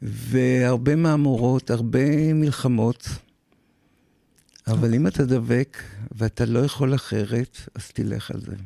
[0.03, 3.09] והרבה מהמורות, הרבה מלחמות.
[4.67, 5.79] אבל אם אתה דבק
[6.13, 8.57] ואתה לא יכול אחרת, אז תלך על זה.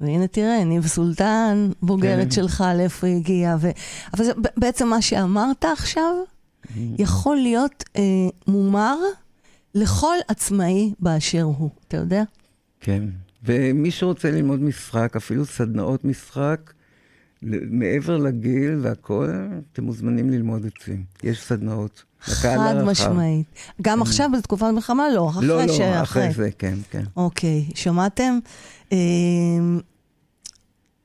[0.00, 2.30] והנה תראה, ניב סולטן, בוגרת כן.
[2.30, 3.56] שלך, לאיפה היא הגיעה.
[3.60, 3.70] ו...
[4.14, 6.14] אבל זה בעצם מה שאמרת עכשיו,
[6.98, 8.02] יכול להיות אה,
[8.48, 8.96] מומר
[9.76, 11.70] לכל עצמאי באשר הוא.
[11.88, 12.22] אתה יודע?
[12.80, 13.02] כן.
[13.44, 16.72] ומי שרוצה ללמוד משחק, אפילו סדנאות משחק,
[17.70, 20.96] מעבר לגיל והכול, אתם מוזמנים ללמוד אצלי.
[21.22, 22.04] יש סדנאות.
[22.20, 22.82] חד.
[22.84, 23.46] משמעית.
[23.82, 25.04] גם עכשיו בתקופת מלחמה?
[25.14, 26.02] לא, אחרי לא, לא, שאחרי.
[26.02, 27.04] אחרי זה, כן, כן.
[27.16, 28.38] אוקיי, שמעתם?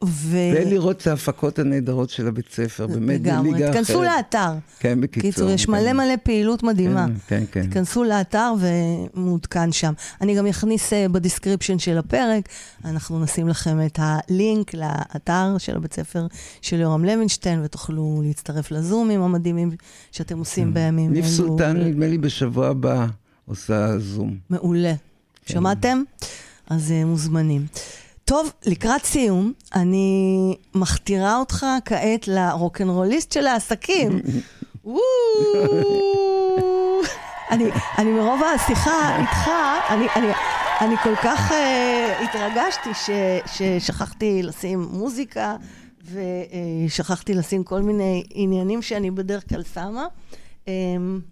[0.03, 0.37] אה, ו...
[0.55, 3.51] ולראות את ההפקות הנהדרות של הבית ספר, באמת, זה לגמרי.
[3.51, 3.81] ליגה אחרת.
[3.81, 4.53] תיכנסו לאתר.
[4.79, 5.31] כן, בקיצור.
[5.31, 5.71] קיצור, יש כן.
[5.71, 7.05] מלא מלא פעילות מדהימה.
[7.05, 7.61] כן, כן, כן.
[7.61, 9.93] תיכנסו לאתר ומעודכן שם.
[10.21, 12.49] אני גם אכניס אה, ב description של הפרק,
[12.85, 16.27] אנחנו נשים לכם את הלינק לאתר של הבית ספר
[16.61, 19.71] של יורם לוינשטיין, ותוכלו להצטרף לזומים המדהימים
[20.11, 21.13] שאתם עושים בימים כן.
[21.13, 21.33] ניב אלו.
[21.33, 23.05] סולטן, נדמה לי, בשבוע הבא
[23.45, 24.37] עושה זום.
[24.49, 24.93] מעולה.
[25.45, 25.53] כן.
[25.53, 26.03] שמעתם?
[26.67, 27.65] אז אה, מוזמנים.
[28.31, 34.19] טוב, לקראת סיום, אני מכתירה אותך כעת לרוקנרוליסט של העסקים.
[37.51, 37.65] אני,
[37.97, 39.49] אני מרוב השיחה איתך,
[39.89, 40.27] אני, אני,
[40.81, 41.53] אני כל כך uh,
[42.23, 43.09] התרגשתי ש,
[43.55, 45.55] ששכחתי לשים מוזיקה
[46.05, 50.07] ושכחתי לשים כל מיני עניינים שאני בדרך כלל שמה.
[50.65, 50.69] Um,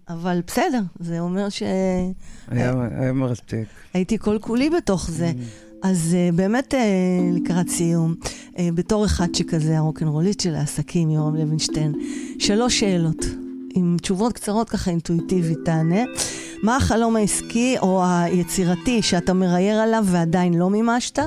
[0.08, 2.14] אבל בסדר, זה אומר שהייתי
[2.48, 3.64] היה היה מרתק.
[4.20, 5.32] כל כולי בתוך זה.
[5.82, 6.76] אז uh, באמת uh,
[7.36, 11.92] לקראת סיום, uh, בתור אחד שכזה הרוקנרוליסט של העסקים, יורם לוינשטיין,
[12.38, 13.24] שלוש שאלות,
[13.74, 16.00] עם תשובות קצרות ככה אינטואיטיבית תענה.
[16.62, 21.18] מה החלום העסקי או היצירתי שאתה מראייר עליו ועדיין לא מימשת?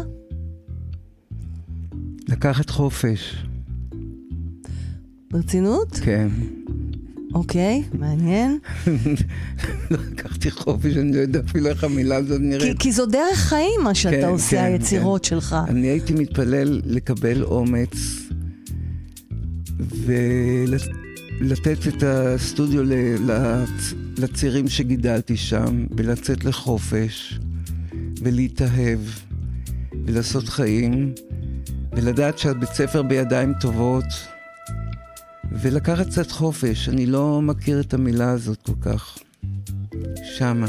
[2.28, 3.46] לקחת חופש,
[5.32, 5.92] ברצינות?
[5.92, 6.28] כן.
[7.34, 8.60] אוקיי, מעניין.
[9.92, 12.80] לא לקחתי חופש, אני לא יודע אפילו איך המילה הזאת נראית.
[12.80, 15.30] כי זו דרך חיים מה שאתה כן, עושה, כן, היצירות כן.
[15.30, 15.56] שלך.
[15.68, 17.96] אני הייתי מתפלל לקבל אומץ
[21.40, 22.84] ולתת את הסטודיו
[24.18, 27.40] לצעירים שגידלתי שם, ולצאת לחופש,
[28.22, 29.00] ולהתאהב,
[30.06, 31.14] ולעשות חיים,
[31.96, 34.06] ולדעת שהבית ספר בידיים טובות,
[35.52, 36.90] ולקחת קצת חופש.
[36.90, 39.18] אני לא מכיר את המילה הזאת כל כך.
[40.38, 40.68] שמה,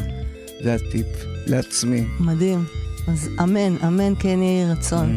[0.65, 1.07] זה הטיפ,
[1.47, 2.05] לעצמי.
[2.21, 2.65] מדהים.
[3.09, 5.17] אז אמן, אמן כן יהי רצון.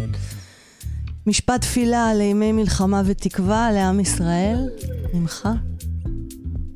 [1.28, 4.70] משפט תפילה לימי מלחמה ותקווה לעם ישראל,
[5.14, 5.50] ממך?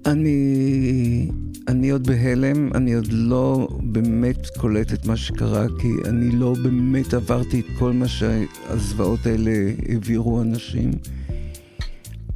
[0.05, 1.29] אני,
[1.67, 7.13] אני עוד בהלם, אני עוד לא באמת קולט את מה שקרה, כי אני לא באמת
[7.13, 9.51] עברתי את כל מה שהזוועות האלה
[9.89, 10.91] העבירו אנשים.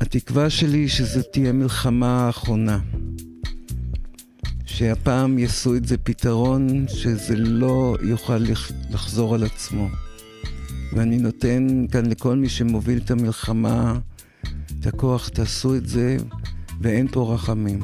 [0.06, 2.80] התקווה שלי שזו תהיה מלחמה האחרונה.
[4.66, 9.88] שהפעם יעשו את זה פתרון שזה לא יוכל לח- לחזור על עצמו.
[10.94, 14.00] ואני נותן כאן לכל מי שמוביל את המלחמה
[14.80, 16.18] את הכוח, תעשו את זה,
[16.82, 17.80] ואין פה רחמים,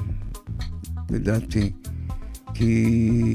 [1.09, 1.71] לדעתי.
[2.53, 3.33] כי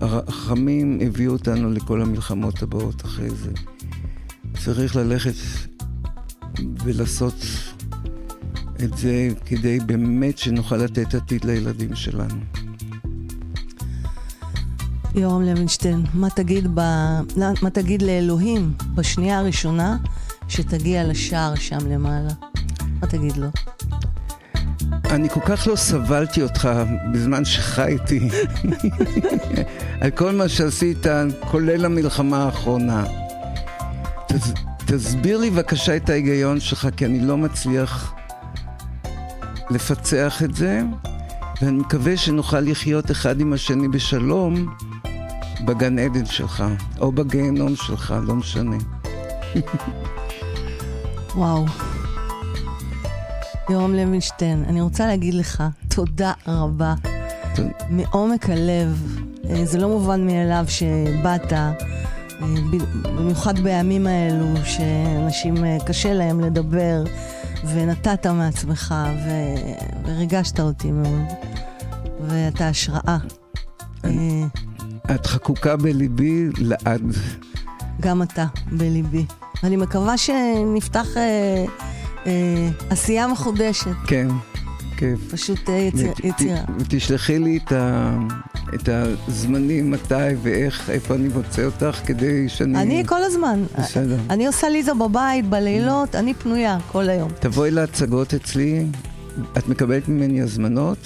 [0.00, 3.50] הרחמים הביאו אותנו לכל המלחמות הבאות אחרי זה.
[4.64, 5.34] צריך ללכת
[6.84, 7.34] ולעשות
[8.84, 12.40] את זה כדי באמת שנוכל לתת עתיד לילדים שלנו.
[15.14, 16.80] יורם לוינשטיין, מה תגיד, ב...
[17.36, 19.96] מה תגיד לאלוהים בשנייה הראשונה
[20.48, 22.32] שתגיע לשער שם למעלה?
[23.00, 23.48] מה תגיד לו?
[25.10, 26.68] אני כל כך לא סבלתי אותך
[27.12, 28.28] בזמן שחייתי,
[30.00, 31.06] על כל מה שעשית,
[31.40, 33.04] כולל המלחמה האחרונה.
[34.28, 34.52] תס,
[34.86, 38.15] תסביר לי בבקשה את ההיגיון שלך, כי אני לא מצליח
[39.70, 40.82] לפצח את זה,
[41.62, 44.74] ואני מקווה שנוכל לחיות אחד עם השני בשלום
[45.64, 46.64] בגן עדן שלך,
[47.00, 48.76] או בגיהנום שלך, לא משנה.
[51.36, 51.64] וואו.
[53.70, 56.94] יורם לוינשטיין, אני רוצה להגיד לך תודה רבה.
[57.90, 59.18] מעומק הלב.
[59.50, 61.72] אה, זה לא מובן מאליו שבאת, אה,
[63.02, 67.04] במיוחד בימים האלו, שאנשים אה, קשה להם לדבר,
[67.74, 68.94] ונתת מעצמך,
[69.26, 71.22] ו- וריגשת אותי מאוד.
[72.28, 73.16] ואתה השראה.
[74.04, 74.10] אה,
[75.14, 77.02] את חקוקה בליבי לעד.
[78.00, 79.24] גם אתה בליבי.
[79.64, 81.64] אני מקווה שנפתח אה,
[82.26, 83.90] אה, עשייה מחודשת.
[84.06, 84.28] כן,
[84.96, 85.20] כיף.
[85.30, 86.58] פשוט אה, ות- יצירה.
[86.78, 88.10] ותשלחי לי את, ה,
[88.74, 88.88] את
[89.28, 92.82] הזמנים, מתי ואיך, איפה אני מוצא אותך, כדי שאני...
[92.82, 93.64] אני כל הזמן.
[93.78, 94.16] בסדר.
[94.30, 97.30] אני עושה ליזה בבית, בלילות, אני פנויה כל היום.
[97.40, 98.86] תבואי להצגות אצלי,
[99.58, 100.98] את מקבלת ממני הזמנות?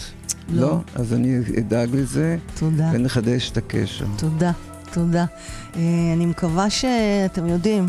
[0.49, 0.79] לא.
[0.95, 2.91] אז אני אדאג לזה, תודה.
[2.93, 4.07] ונחדש את הקשר.
[4.17, 4.53] תודה,
[4.93, 5.25] תודה.
[5.77, 5.81] אה,
[6.13, 7.87] אני מקווה שאתם יודעים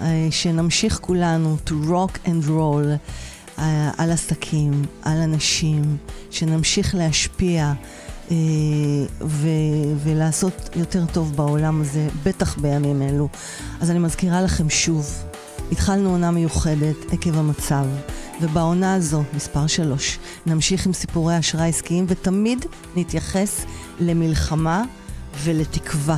[0.00, 2.86] אה, שנמשיך כולנו to rock and roll
[3.58, 5.96] אה, על עסקים, על אנשים,
[6.30, 7.72] שנמשיך להשפיע
[9.20, 13.28] ו- ולעשות יותר טוב בעולם הזה, בטח בימים אלו.
[13.80, 15.22] אז אני מזכירה לכם שוב,
[15.72, 17.86] התחלנו עונה מיוחדת עקב המצב,
[18.40, 22.64] ובעונה הזו, מספר שלוש, נמשיך עם סיפורי אשראי עסקיים ותמיד
[22.96, 23.64] נתייחס
[24.00, 24.84] למלחמה
[25.44, 26.16] ולתקווה.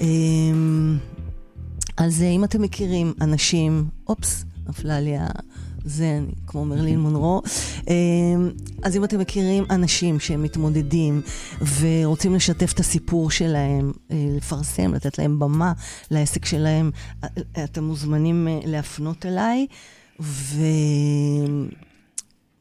[0.00, 0.98] אמ,
[1.96, 5.26] אז אה, אם אתם מכירים אנשים, אופס, נפלה לי ה...
[5.84, 7.42] זה, אני, כמו מרלין מונרו.
[7.88, 8.50] אמ,
[8.82, 11.22] אז אם אתם מכירים אנשים שהם מתמודדים
[11.80, 15.72] ורוצים לשתף את הסיפור שלהם, אה, לפרסם, לתת להם במה
[16.10, 16.90] לעסק שלהם,
[17.24, 17.28] אה,
[17.64, 19.66] אתם מוזמנים אה, להפנות אליי.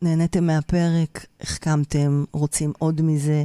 [0.02, 3.44] ונהניתם מהפרק, החכמתם, רוצים עוד מזה,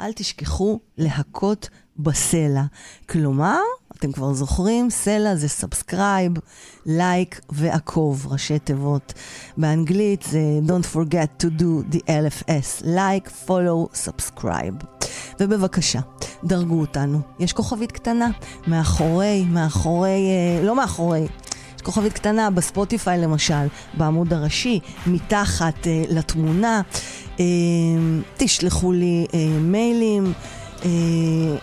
[0.00, 1.68] אל תשכחו להכות
[2.02, 2.62] בסלע.
[3.08, 3.60] כלומר,
[3.98, 6.32] אתם כבר זוכרים, סלע זה subscribe,
[6.86, 9.12] לייק ועקוב, ראשי תיבות.
[9.56, 14.84] באנגלית זה Don't forget to do the LFS, לייק, follow, subscribe.
[15.40, 16.00] ובבקשה,
[16.44, 17.20] דרגו אותנו.
[17.38, 18.30] יש כוכבית קטנה
[18.66, 21.26] מאחורי, מאחורי, אה, לא מאחורי.
[21.82, 26.82] כוכבית קטנה בספוטיפיי למשל, בעמוד הראשי, מתחת אה, לתמונה.
[27.40, 27.44] אה,
[28.36, 30.32] תשלחו לי אה, מיילים,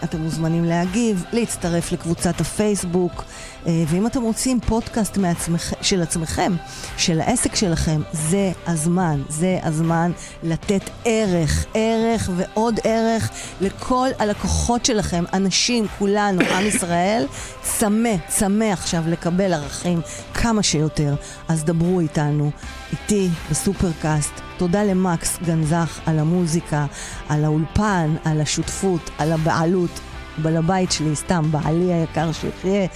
[0.04, 3.24] אתם מוזמנים להגיב, להצטרף לקבוצת הפייסבוק, אה,
[3.68, 5.74] ואם אתם רוצים פודקאסט מעצמכ...
[5.82, 6.56] של עצמכם,
[6.98, 10.12] של העסק שלכם, זה הזמן, זה הזמן
[10.44, 13.30] לתת ערך, ערך ועוד ערך
[13.62, 17.26] לכל הלקוחות שלכם, אנשים, כולנו, עם ישראל,
[17.62, 20.02] צמא, צמא עכשיו לקבל ערכים
[20.34, 21.16] כמה שיותר.
[21.48, 22.52] אז דברו איתנו,
[22.92, 24.32] איתי בסופרקאסט.
[24.58, 26.86] תודה למקס גנזך על המוזיקה,
[27.30, 30.00] על האולפן, על השותפות, על הבעלות.
[30.38, 32.88] בעל הבית שלי, סתם, בעלי היקר שיחיה.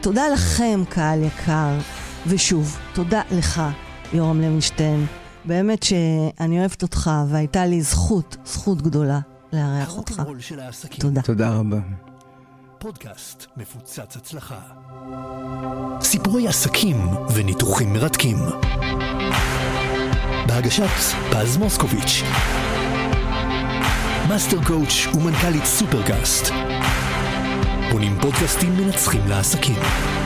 [0.00, 1.78] תודה לכם, קהל יקר.
[2.26, 3.62] ושוב, תודה לך,
[4.12, 5.06] יורם לוינשטיין.
[5.44, 9.20] באמת שאני אוהבת אותך, והייתה לי זכות, זכות גדולה
[9.52, 10.22] לארח אותך.
[10.98, 11.22] תודה.
[11.22, 11.78] תודה רבה.
[12.78, 14.58] פודקאסט מפוצץ הצלחה.
[16.00, 18.36] סיפורי עסקים וניתוחים מרתקים.
[20.46, 20.88] בהגשת
[21.30, 22.22] פז מוסקוביץ'.
[24.28, 26.52] master coach ומנכ"לית סופרקאסט.
[27.90, 30.17] בונים פודקאסטים מנצחים לעסקים.